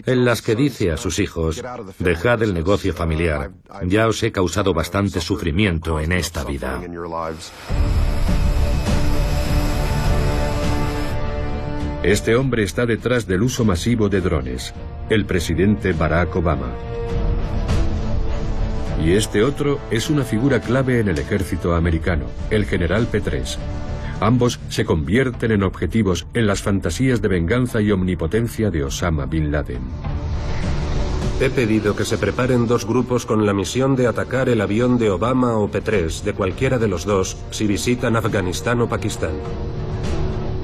[0.05, 1.61] en las que dice a sus hijos,
[1.99, 3.51] dejad el negocio familiar,
[3.85, 6.81] ya os he causado bastante sufrimiento en esta vida.
[12.03, 14.73] Este hombre está detrás del uso masivo de drones,
[15.09, 16.71] el presidente Barack Obama.
[19.03, 23.57] Y este otro es una figura clave en el ejército americano, el general Petres.
[24.21, 29.51] Ambos se convierten en objetivos en las fantasías de venganza y omnipotencia de Osama Bin
[29.51, 29.81] Laden.
[31.41, 35.09] He pedido que se preparen dos grupos con la misión de atacar el avión de
[35.09, 39.31] Obama o P-3, de cualquiera de los dos, si visitan Afganistán o Pakistán.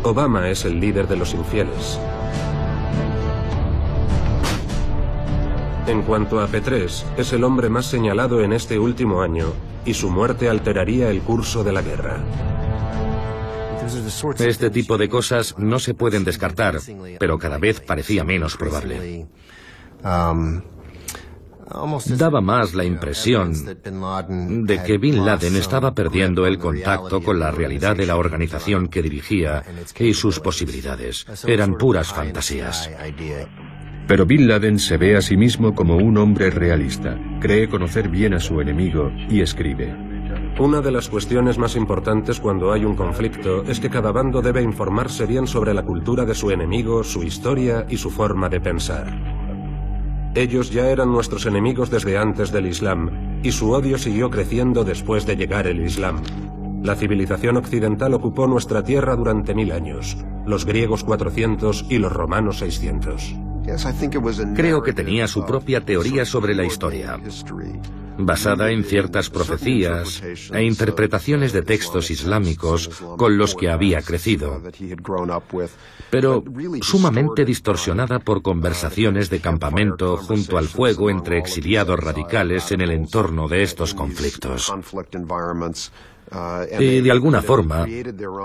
[0.04, 1.98] Obama es el líder de los infieles.
[5.88, 9.54] En cuanto a P-3, es el hombre más señalado en este último año,
[9.86, 12.18] y su muerte alteraría el curso de la guerra.
[14.40, 16.80] Este tipo de cosas no se pueden descartar,
[17.18, 19.26] pero cada vez parecía menos probable.
[20.06, 20.62] Um,
[22.18, 23.54] Daba más la impresión
[24.66, 29.02] de que Bin Laden estaba perdiendo el contacto con la realidad de la organización que
[29.02, 29.64] dirigía
[30.00, 31.26] y sus posibilidades.
[31.48, 32.90] Eran puras fantasías.
[34.08, 38.36] Pero Bin Laden se ve a sí mismo como un hombre realista, cree conocer bien
[38.36, 39.92] a su enemigo y escribe.
[40.60, 44.62] Una de las cuestiones más importantes cuando hay un conflicto es que cada bando debe
[44.62, 49.45] informarse bien sobre la cultura de su enemigo, su historia y su forma de pensar.
[50.36, 55.26] Ellos ya eran nuestros enemigos desde antes del Islam, y su odio siguió creciendo después
[55.26, 56.22] de llegar el Islam.
[56.84, 62.60] La civilización occidental ocupó nuestra tierra durante mil años, los griegos 400 y los romanos
[62.60, 63.34] 600.
[64.56, 67.20] Creo que tenía su propia teoría sobre la historia
[68.18, 70.22] basada en ciertas profecías
[70.54, 74.62] e interpretaciones de textos islámicos con los que había crecido,
[76.10, 76.44] pero
[76.82, 83.48] sumamente distorsionada por conversaciones de campamento junto al fuego entre exiliados radicales en el entorno
[83.48, 84.74] de estos conflictos.
[86.80, 87.86] Y de alguna forma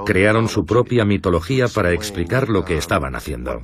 [0.05, 3.61] crearon su propia mitología para explicar lo que estaban haciendo,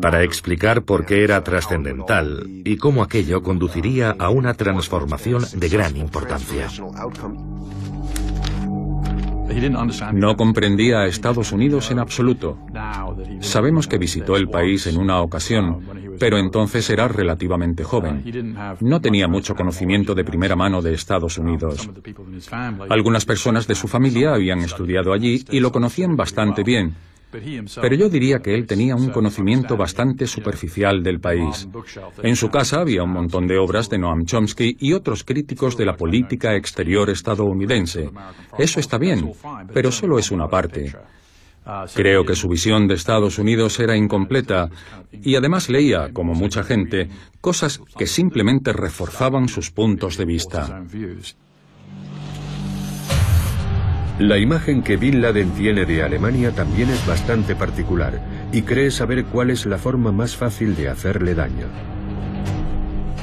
[0.00, 5.96] para explicar por qué era trascendental y cómo aquello conduciría a una transformación de gran
[5.96, 6.68] importancia.
[10.12, 12.58] No comprendía a Estados Unidos en absoluto.
[13.40, 15.84] Sabemos que visitó el país en una ocasión,
[16.20, 18.22] pero entonces era relativamente joven.
[18.80, 21.90] No tenía mucho conocimiento de primera mano de Estados Unidos.
[22.90, 26.94] Algunas personas de su familia habían estudiado allí y lo conocían bastante bien,
[27.80, 31.68] pero yo diría que él tenía un conocimiento bastante superficial del país.
[32.22, 35.86] En su casa había un montón de obras de Noam Chomsky y otros críticos de
[35.86, 38.10] la política exterior estadounidense.
[38.58, 39.32] Eso está bien,
[39.72, 40.92] pero solo es una parte.
[41.94, 44.70] Creo que su visión de Estados Unidos era incompleta
[45.12, 47.08] y además leía, como mucha gente,
[47.40, 50.84] cosas que simplemente reforzaban sus puntos de vista.
[54.18, 58.20] La imagen que Bin Laden tiene de Alemania también es bastante particular
[58.52, 61.66] y cree saber cuál es la forma más fácil de hacerle daño.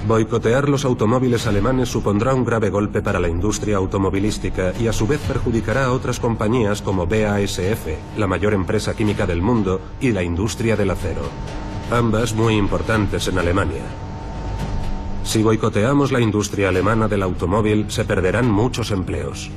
[0.08, 5.06] Boicotear los automóviles alemanes supondrá un grave golpe para la industria automovilística y a su
[5.06, 7.88] vez perjudicará a otras compañías como BASF,
[8.18, 11.24] la mayor empresa química del mundo, y la industria del acero.
[11.92, 13.84] Ambas muy importantes en Alemania.
[15.26, 19.52] Si boicoteamos la industria alemana del automóvil, se perderán muchos empleos.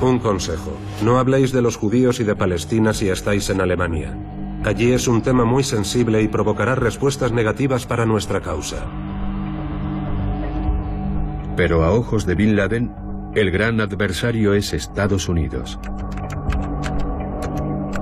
[0.00, 0.76] Un consejo.
[1.02, 4.16] No habléis de los judíos y de Palestina si estáis en Alemania.
[4.64, 8.86] Allí es un tema muy sensible y provocará respuestas negativas para nuestra causa.
[11.56, 12.94] Pero a ojos de Bin Laden,
[13.34, 15.80] el gran adversario es Estados Unidos.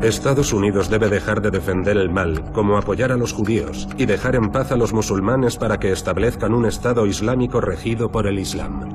[0.03, 4.35] Estados Unidos debe dejar de defender el mal, como apoyar a los judíos, y dejar
[4.35, 8.89] en paz a los musulmanes para que establezcan un Estado islámico regido por el Islam.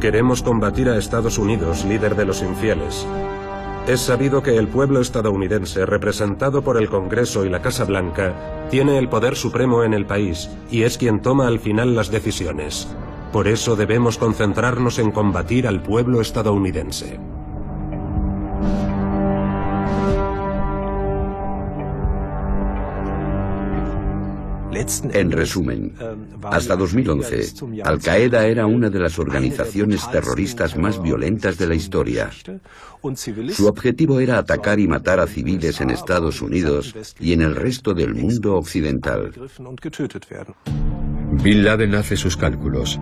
[0.00, 3.06] Queremos combatir a Estados Unidos, líder de los infieles.
[3.86, 8.96] Es sabido que el pueblo estadounidense, representado por el Congreso y la Casa Blanca, tiene
[8.96, 12.88] el poder supremo en el país y es quien toma al final las decisiones.
[13.30, 17.20] Por eso debemos concentrarnos en combatir al pueblo estadounidense.
[25.12, 25.94] En resumen,
[26.42, 32.30] hasta 2011, Al Qaeda era una de las organizaciones terroristas más violentas de la historia.
[33.52, 37.94] Su objetivo era atacar y matar a civiles en Estados Unidos y en el resto
[37.94, 39.32] del mundo occidental.
[41.42, 42.98] Bin Laden hace sus cálculos.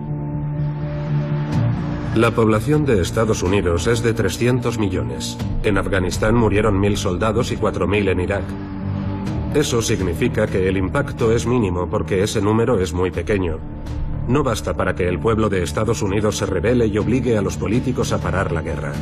[2.15, 5.35] La población de Estados Unidos es de 300 millones.
[5.63, 8.43] En Afganistán murieron mil soldados y 4.000 en Irak.
[9.53, 13.59] Eso significa que el impacto es mínimo porque ese número es muy pequeño.
[14.27, 17.57] No basta para que el pueblo de Estados Unidos se revele y obligue a los
[17.57, 18.93] políticos a parar la guerra.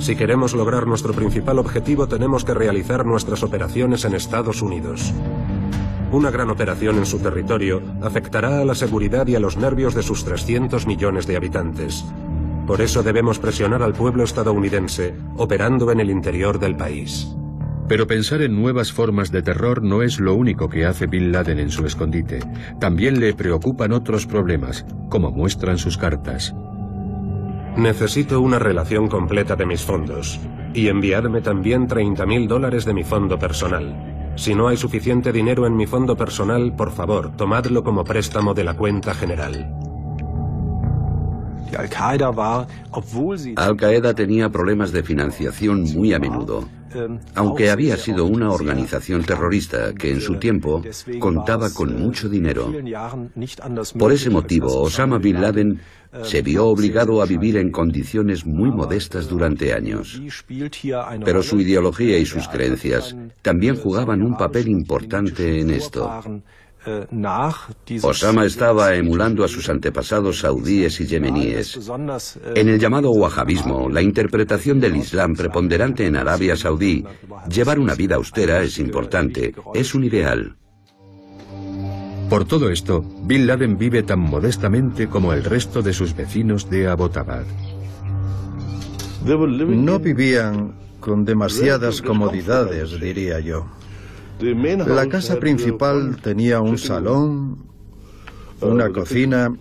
[0.00, 5.12] Si queremos lograr nuestro principal objetivo tenemos que realizar nuestras operaciones en Estados Unidos.
[6.10, 10.02] Una gran operación en su territorio afectará a la seguridad y a los nervios de
[10.02, 12.04] sus 300 millones de habitantes.
[12.66, 17.37] Por eso debemos presionar al pueblo estadounidense operando en el interior del país.
[17.88, 21.58] Pero pensar en nuevas formas de terror no es lo único que hace Bin Laden
[21.58, 22.40] en su escondite.
[22.78, 26.54] También le preocupan otros problemas, como muestran sus cartas.
[27.76, 30.38] Necesito una relación completa de mis fondos.
[30.74, 34.32] Y enviadme también 30.000 dólares de mi fondo personal.
[34.36, 38.64] Si no hay suficiente dinero en mi fondo personal, por favor, tomadlo como préstamo de
[38.64, 39.74] la cuenta general.
[43.56, 46.77] Al-Qaeda tenía problemas de financiación muy a menudo.
[47.34, 50.82] Aunque había sido una organización terrorista que en su tiempo
[51.18, 52.72] contaba con mucho dinero.
[53.98, 55.80] Por ese motivo, Osama Bin Laden
[56.22, 60.20] se vio obligado a vivir en condiciones muy modestas durante años.
[61.24, 66.10] Pero su ideología y sus creencias también jugaban un papel importante en esto.
[68.02, 71.78] Osama estaba emulando a sus antepasados saudíes y yemeníes.
[72.54, 77.04] En el llamado wahhabismo, la interpretación del Islam preponderante en Arabia Saudí,
[77.48, 80.56] llevar una vida austera es importante, es un ideal.
[82.28, 86.86] Por todo esto, Bin Laden vive tan modestamente como el resto de sus vecinos de
[86.86, 87.44] Abbottabad.
[89.24, 93.66] No vivían con demasiadas comodidades, diría yo.
[94.40, 97.58] La casa principal tenía un salón,
[98.60, 99.52] una cocina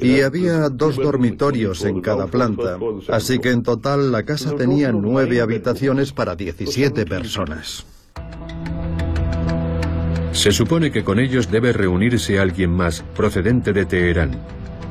[0.00, 2.78] y había dos dormitorios en cada planta,
[3.08, 7.84] así que en total la casa tenía nueve habitaciones para 17 personas.
[10.32, 14.40] Se supone que con ellos debe reunirse alguien más procedente de Teherán.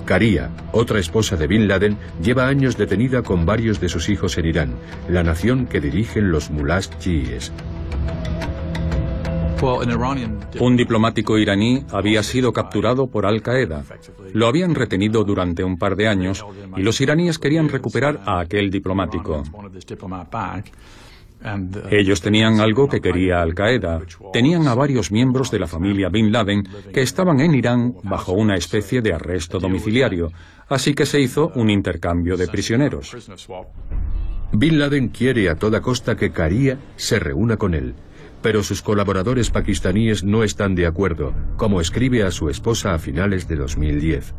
[0.06, 4.46] Karia, otra esposa de Bin Laden, lleva años detenida con varios de sus hijos en
[4.46, 4.74] Irán,
[5.10, 7.52] la nación que dirigen los mulás chiíes.
[9.62, 13.84] Un diplomático iraní había sido capturado por Al Qaeda.
[14.34, 16.44] Lo habían retenido durante un par de años
[16.76, 19.44] y los iraníes querían recuperar a aquel diplomático.
[21.92, 24.02] Ellos tenían algo que quería Al Qaeda.
[24.34, 28.56] Tenían a varios miembros de la familia Bin Laden que estaban en Irán bajo una
[28.56, 30.32] especie de arresto domiciliario,
[30.70, 33.16] así que se hizo un intercambio de prisioneros.
[34.54, 37.94] Bin Laden quiere a toda costa que Karia se reúna con él
[38.42, 43.48] pero sus colaboradores pakistaníes no están de acuerdo, como escribe a su esposa a finales
[43.48, 44.34] de 2010.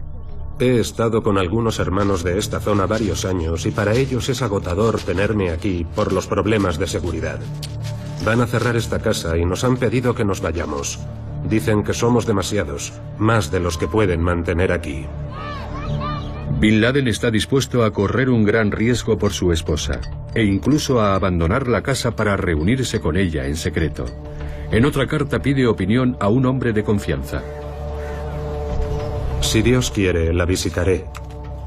[0.58, 5.00] He estado con algunos hermanos de esta zona varios años y para ellos es agotador
[5.00, 7.40] tenerme aquí por los problemas de seguridad.
[8.24, 11.00] Van a cerrar esta casa y nos han pedido que nos vayamos.
[11.48, 15.06] Dicen que somos demasiados, más de los que pueden mantener aquí.
[16.62, 20.00] Bin Laden está dispuesto a correr un gran riesgo por su esposa
[20.32, 24.04] e incluso a abandonar la casa para reunirse con ella en secreto.
[24.70, 27.42] En otra carta pide opinión a un hombre de confianza.
[29.40, 31.04] Si Dios quiere, la visitaré.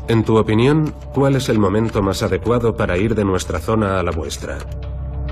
[0.07, 4.03] En tu opinión, ¿cuál es el momento más adecuado para ir de nuestra zona a
[4.03, 4.59] la vuestra?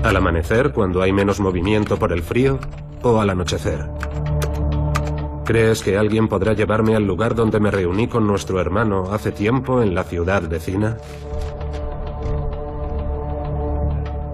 [0.02, 2.58] ¿Al amanecer, cuando hay menos movimiento por el frío,
[3.02, 3.86] o al anochecer?
[5.44, 9.82] ¿Crees que alguien podrá llevarme al lugar donde me reuní con nuestro hermano hace tiempo
[9.82, 10.96] en la ciudad vecina?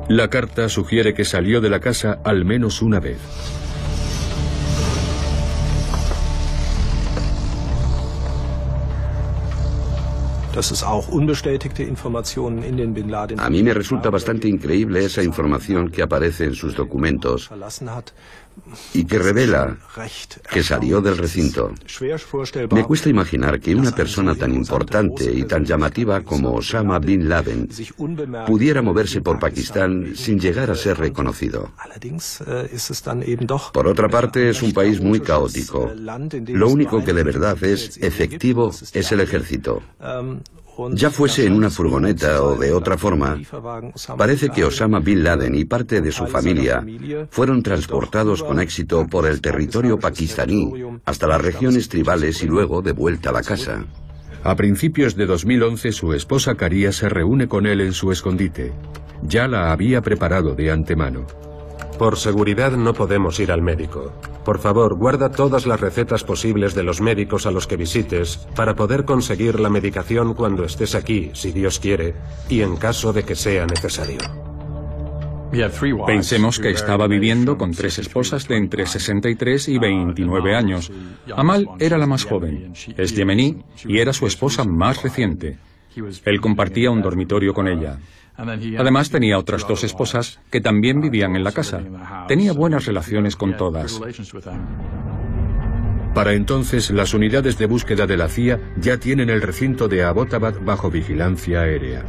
[0.08, 3.18] La carta sugiere que salió de la casa al menos una vez.
[13.38, 17.48] A mí me resulta bastante increíble esa información que aparece en sus documentos
[18.94, 19.76] y que revela
[20.50, 21.72] que salió del recinto.
[22.70, 27.68] Me cuesta imaginar que una persona tan importante y tan llamativa como Osama Bin Laden
[28.46, 31.70] pudiera moverse por Pakistán sin llegar a ser reconocido.
[33.72, 35.90] Por otra parte, es un país muy caótico.
[36.48, 39.82] Lo único que de verdad es efectivo es el ejército.
[40.92, 43.38] Ya fuese en una furgoneta o de otra forma,
[44.16, 46.84] parece que Osama Bin Laden y parte de su familia
[47.30, 50.72] fueron transportados con éxito por el territorio pakistaní
[51.04, 53.84] hasta las regiones tribales y luego de vuelta a la casa.
[54.42, 58.72] A principios de 2011 su esposa Caría se reúne con él en su escondite.
[59.22, 61.26] Ya la había preparado de antemano.
[62.00, 64.14] Por seguridad no podemos ir al médico.
[64.42, 68.74] Por favor, guarda todas las recetas posibles de los médicos a los que visites para
[68.74, 72.14] poder conseguir la medicación cuando estés aquí, si Dios quiere,
[72.48, 74.16] y en caso de que sea necesario.
[76.06, 80.90] Pensemos que estaba viviendo con tres esposas de entre 63 y 29 años.
[81.36, 85.58] Amal era la más joven, es yemení y era su esposa más reciente.
[86.24, 87.98] Él compartía un dormitorio con ella.
[88.78, 91.82] Además tenía otras dos esposas que también vivían en la casa.
[92.26, 94.00] Tenía buenas relaciones con todas.
[96.14, 100.54] Para entonces, las unidades de búsqueda de la CIA ya tienen el recinto de Abbottabad
[100.60, 102.04] bajo vigilancia aérea.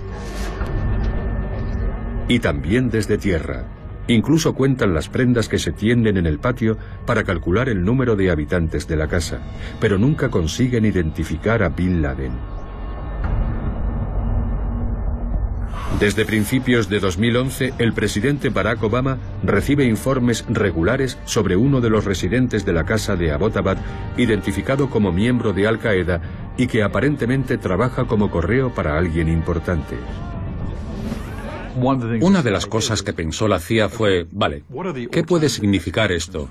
[2.28, 3.68] Y también desde tierra.
[4.08, 8.32] Incluso cuentan las prendas que se tienden en el patio para calcular el número de
[8.32, 9.40] habitantes de la casa,
[9.80, 12.61] pero nunca consiguen identificar a Bin Laden.
[16.00, 22.06] Desde principios de 2011, el presidente Barack Obama recibe informes regulares sobre uno de los
[22.06, 23.78] residentes de la casa de Abbottabad,
[24.18, 26.22] identificado como miembro de Al Qaeda
[26.58, 29.96] y que aparentemente trabaja como correo para alguien importante.
[32.22, 34.64] Una de las cosas que pensó la CIA fue, vale,
[35.12, 36.50] ¿qué puede significar esto?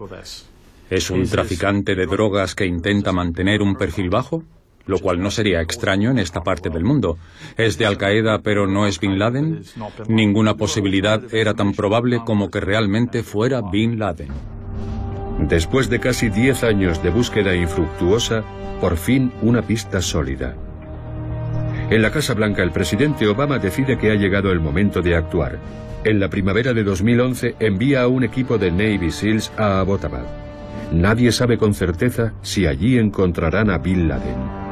[0.89, 4.45] ¿Es un traficante de drogas que intenta mantener un perfil bajo?
[4.91, 7.17] Lo cual no sería extraño en esta parte del mundo.
[7.57, 9.63] Es de Al Qaeda, pero no es Bin Laden.
[10.09, 14.29] Ninguna posibilidad era tan probable como que realmente fuera Bin Laden.
[15.49, 18.45] Después de casi 10 años de búsqueda infructuosa,
[18.81, 20.55] por fin una pista sólida.
[21.89, 25.59] En la Casa Blanca el presidente Obama decide que ha llegado el momento de actuar.
[26.05, 30.25] En la primavera de 2011 envía a un equipo de Navy SEALs a Abbottabad.
[30.93, 34.70] Nadie sabe con certeza si allí encontrarán a Bin Laden.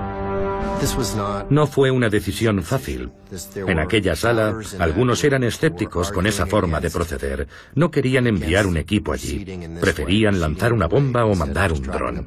[1.50, 3.10] No fue una decisión fácil.
[3.54, 7.48] En aquella sala, algunos eran escépticos con esa forma de proceder.
[7.74, 9.44] No querían enviar un equipo allí.
[9.80, 12.26] Preferían lanzar una bomba o mandar un dron.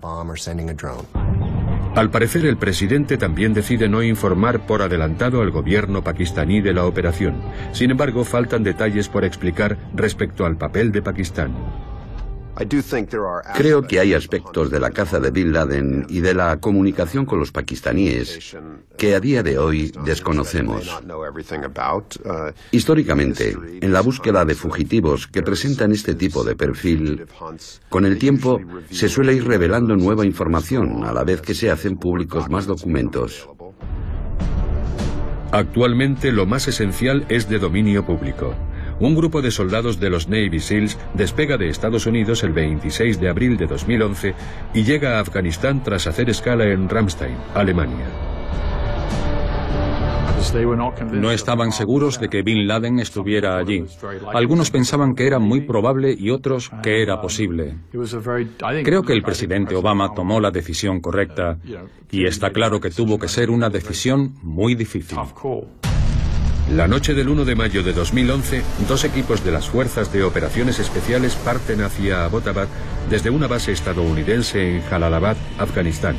[1.95, 6.85] Al parecer, el presidente también decide no informar por adelantado al gobierno pakistaní de la
[6.85, 7.41] operación.
[7.73, 11.90] Sin embargo, faltan detalles por explicar respecto al papel de Pakistán.
[13.55, 17.39] Creo que hay aspectos de la caza de Bin Laden y de la comunicación con
[17.39, 18.55] los pakistaníes
[18.97, 20.87] que a día de hoy desconocemos.
[22.23, 27.25] Uh, Históricamente, en la búsqueda de fugitivos que presentan este tipo de perfil,
[27.89, 28.59] con el tiempo
[28.89, 33.47] se suele ir revelando nueva información a la vez que se hacen públicos más documentos.
[35.51, 38.55] Actualmente lo más esencial es de dominio público.
[39.01, 43.29] Un grupo de soldados de los Navy SEALs despega de Estados Unidos el 26 de
[43.29, 44.35] abril de 2011
[44.75, 48.05] y llega a Afganistán tras hacer escala en Ramstein, Alemania.
[51.13, 53.83] No estaban seguros de que Bin Laden estuviera allí.
[54.33, 57.77] Algunos pensaban que era muy probable y otros que era posible.
[58.83, 61.57] Creo que el presidente Obama tomó la decisión correcta
[62.11, 65.17] y está claro que tuvo que ser una decisión muy difícil.
[66.69, 70.79] La noche del 1 de mayo de 2011, dos equipos de las Fuerzas de Operaciones
[70.79, 72.67] Especiales parten hacia Abbottabad
[73.09, 76.15] desde una base estadounidense en Jalalabad, Afganistán.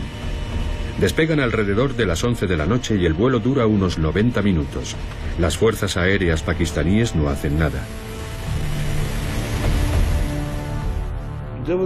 [1.01, 4.95] Despegan alrededor de las 11 de la noche y el vuelo dura unos 90 minutos.
[5.39, 7.83] Las fuerzas aéreas pakistaníes no hacen nada.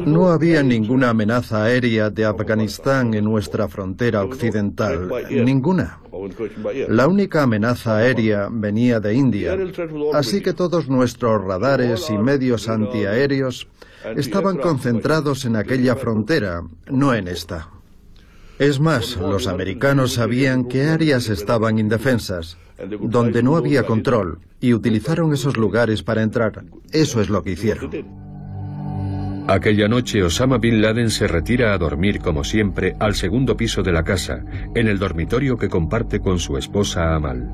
[0.07, 5.99] No había ninguna amenaza aérea de Afganistán en nuestra frontera occidental, ninguna.
[6.89, 9.57] La única amenaza aérea venía de India,
[10.15, 13.69] así que todos nuestros radares y medios antiaéreos
[14.17, 17.69] estaban concentrados en aquella frontera, no en esta.
[18.59, 22.57] Es más, los americanos sabían que áreas estaban indefensas,
[23.03, 26.65] donde no había control, y utilizaron esos lugares para entrar.
[26.93, 28.26] Eso es lo que hicieron.
[29.49, 33.93] Aquella noche Osama Bin Laden se retira a dormir como siempre al segundo piso de
[33.93, 34.43] la casa,
[34.75, 37.49] en el dormitorio que comparte con su esposa Amal.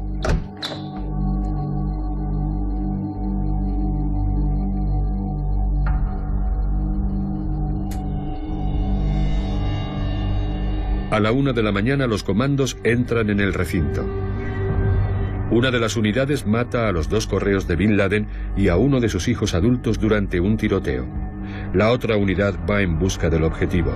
[11.11, 14.03] A la una de la mañana los comandos entran en el recinto.
[15.51, 18.99] Una de las unidades mata a los dos correos de Bin Laden y a uno
[18.99, 21.32] de sus hijos adultos durante un tiroteo.
[21.75, 23.93] La otra unidad va en busca del objetivo.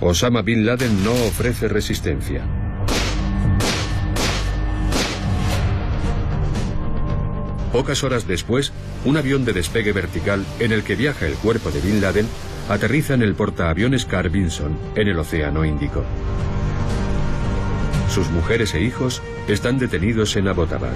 [0.00, 2.44] Osama Bin Laden no ofrece resistencia.
[7.72, 8.72] Pocas horas después,
[9.04, 12.26] un avión de despegue vertical en el que viaja el cuerpo de Bin Laden
[12.68, 16.02] aterriza en el portaaviones Carl Vinson en el Océano Índico.
[18.16, 20.94] Sus mujeres e hijos están detenidos en Abbottabad.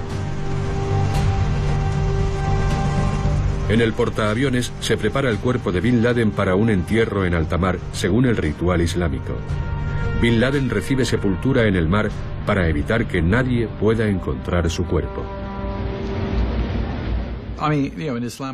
[3.69, 7.59] En el portaaviones se prepara el cuerpo de Bin Laden para un entierro en alta
[7.59, 9.35] mar, según el ritual islámico.
[10.19, 12.09] Bin Laden recibe sepultura en el mar
[12.47, 15.23] para evitar que nadie pueda encontrar su cuerpo.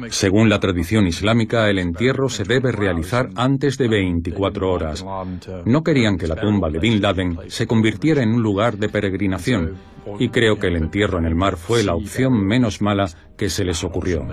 [0.09, 5.05] Según la tradición islámica, el entierro se debe realizar antes de 24 horas.
[5.65, 9.75] No querían que la tumba de Bin Laden se convirtiera en un lugar de peregrinación,
[10.19, 13.63] y creo que el entierro en el mar fue la opción menos mala que se
[13.63, 14.25] les ocurrió.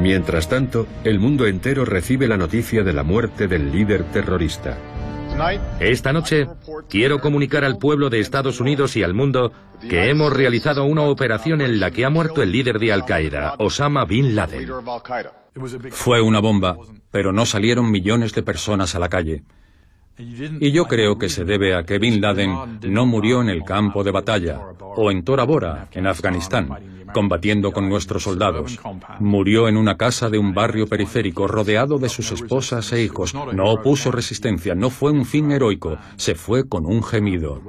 [0.00, 4.78] Mientras tanto, el mundo entero recibe la noticia de la muerte del líder terrorista.
[5.80, 6.48] Esta noche
[6.88, 9.52] quiero comunicar al pueblo de Estados Unidos y al mundo
[9.88, 14.04] que hemos realizado una operación en la que ha muerto el líder de Al-Qaeda, Osama
[14.04, 14.68] Bin Laden.
[15.90, 16.76] Fue una bomba,
[17.10, 19.44] pero no salieron millones de personas a la calle.
[20.18, 24.02] Y yo creo que se debe a que Bin Laden no murió en el campo
[24.02, 26.68] de batalla o en Tora Bora, en Afganistán,
[27.12, 28.78] combatiendo con nuestros soldados.
[29.20, 33.34] Murió en una casa de un barrio periférico rodeado de sus esposas e hijos.
[33.34, 37.60] No opuso resistencia, no fue un fin heroico, se fue con un gemido.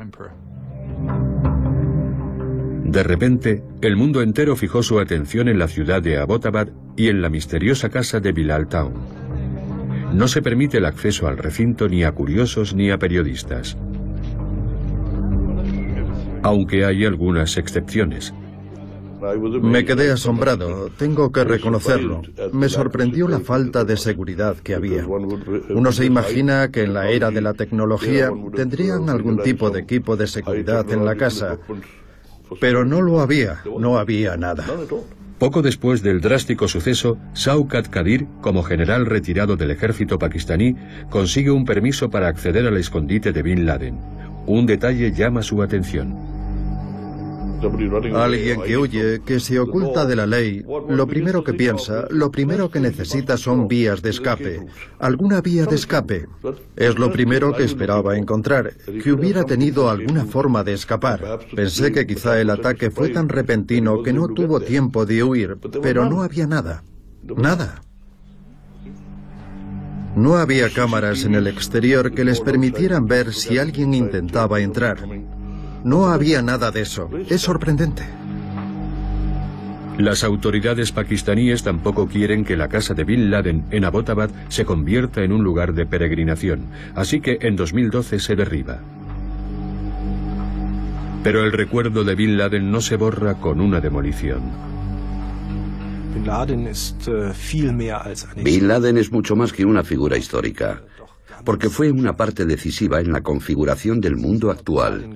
[2.84, 7.22] De repente, el mundo entero fijó su atención en la ciudad de Abbottabad y en
[7.22, 8.94] la misteriosa casa de Bilal Town.
[10.14, 13.78] No se permite el acceso al recinto ni a curiosos ni a periodistas.
[16.42, 18.34] Aunque hay algunas excepciones.
[19.62, 22.22] Me quedé asombrado, tengo que reconocerlo.
[22.54, 25.06] Me sorprendió la falta de seguridad que había.
[25.06, 30.16] Uno se imagina que en la era de la tecnología tendrían algún tipo de equipo
[30.16, 31.58] de seguridad en la casa,
[32.60, 34.66] pero no lo había, no había nada.
[35.40, 40.76] Poco después del drástico suceso, Saukat Kadir, como general retirado del ejército pakistaní,
[41.10, 43.98] consigue un permiso para acceder al escondite de Bin Laden.
[44.48, 46.29] Un detalle llama su atención.
[48.16, 52.70] Alguien que huye, que se oculta de la ley, lo primero que piensa, lo primero
[52.70, 54.66] que necesita son vías de escape.
[55.00, 56.28] Alguna vía de escape.
[56.76, 61.40] Es lo primero que esperaba encontrar, que hubiera tenido alguna forma de escapar.
[61.56, 66.10] Pensé que quizá el ataque fue tan repentino que no tuvo tiempo de huir, pero
[66.10, 66.84] no había nada.
[67.24, 67.82] Nada.
[70.16, 74.98] No había cámaras en el exterior que les permitieran ver si alguien intentaba entrar.
[75.84, 77.10] No había nada de eso.
[77.30, 78.04] Es sorprendente.
[79.98, 85.24] Las autoridades pakistaníes tampoco quieren que la casa de Bin Laden en Abbottabad se convierta
[85.24, 88.80] en un lugar de peregrinación, así que en 2012 se derriba.
[91.22, 94.42] Pero el recuerdo de Bin Laden no se borra con una demolición.
[98.44, 100.82] Bin Laden es mucho más que una figura histórica
[101.44, 105.16] porque fue una parte decisiva en la configuración del mundo actual.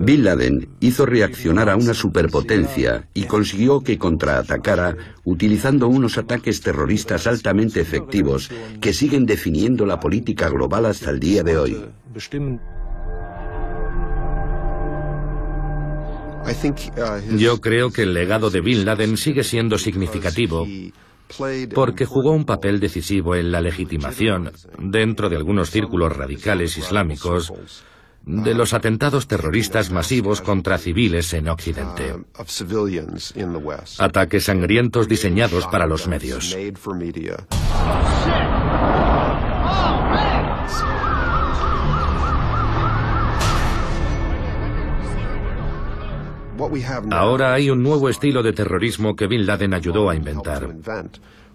[0.00, 7.26] Bin Laden hizo reaccionar a una superpotencia y consiguió que contraatacara utilizando unos ataques terroristas
[7.26, 8.50] altamente efectivos
[8.80, 11.84] que siguen definiendo la política global hasta el día de hoy.
[17.36, 20.66] Yo creo que el legado de Bin Laden sigue siendo significativo
[21.74, 27.52] porque jugó un papel decisivo en la legitimación, dentro de algunos círculos radicales islámicos,
[28.24, 32.14] de los atentados terroristas masivos contra civiles en Occidente.
[33.98, 36.56] Ataques sangrientos diseñados para los medios.
[47.10, 50.68] Ahora hay un nuevo estilo de terrorismo que Bin Laden ayudó a inventar.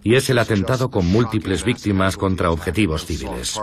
[0.05, 3.57] y es el atentado con múltiples víctimas contra objetivos civiles.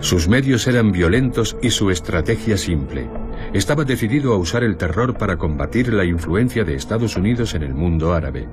[0.00, 3.08] Sus medios eran violentos y su estrategia simple.
[3.52, 7.74] Estaba decidido a usar el terror para combatir la influencia de Estados Unidos en el
[7.74, 8.48] mundo árabe.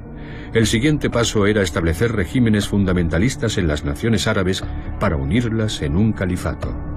[0.53, 4.63] El siguiente paso era establecer regímenes fundamentalistas en las naciones árabes
[4.99, 6.90] para unirlas en un califato.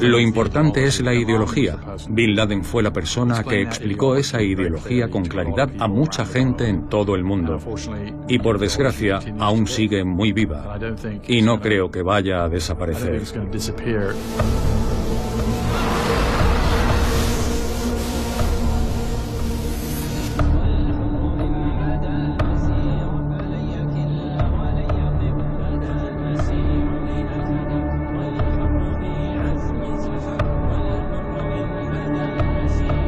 [0.00, 1.76] Lo importante es la ideología.
[2.08, 6.88] Bin Laden fue la persona que explicó esa ideología con claridad a mucha gente en
[6.88, 7.58] todo el mundo.
[8.28, 10.78] Y por desgracia, aún sigue muy viva.
[11.26, 13.22] Y no creo que vaya a desaparecer.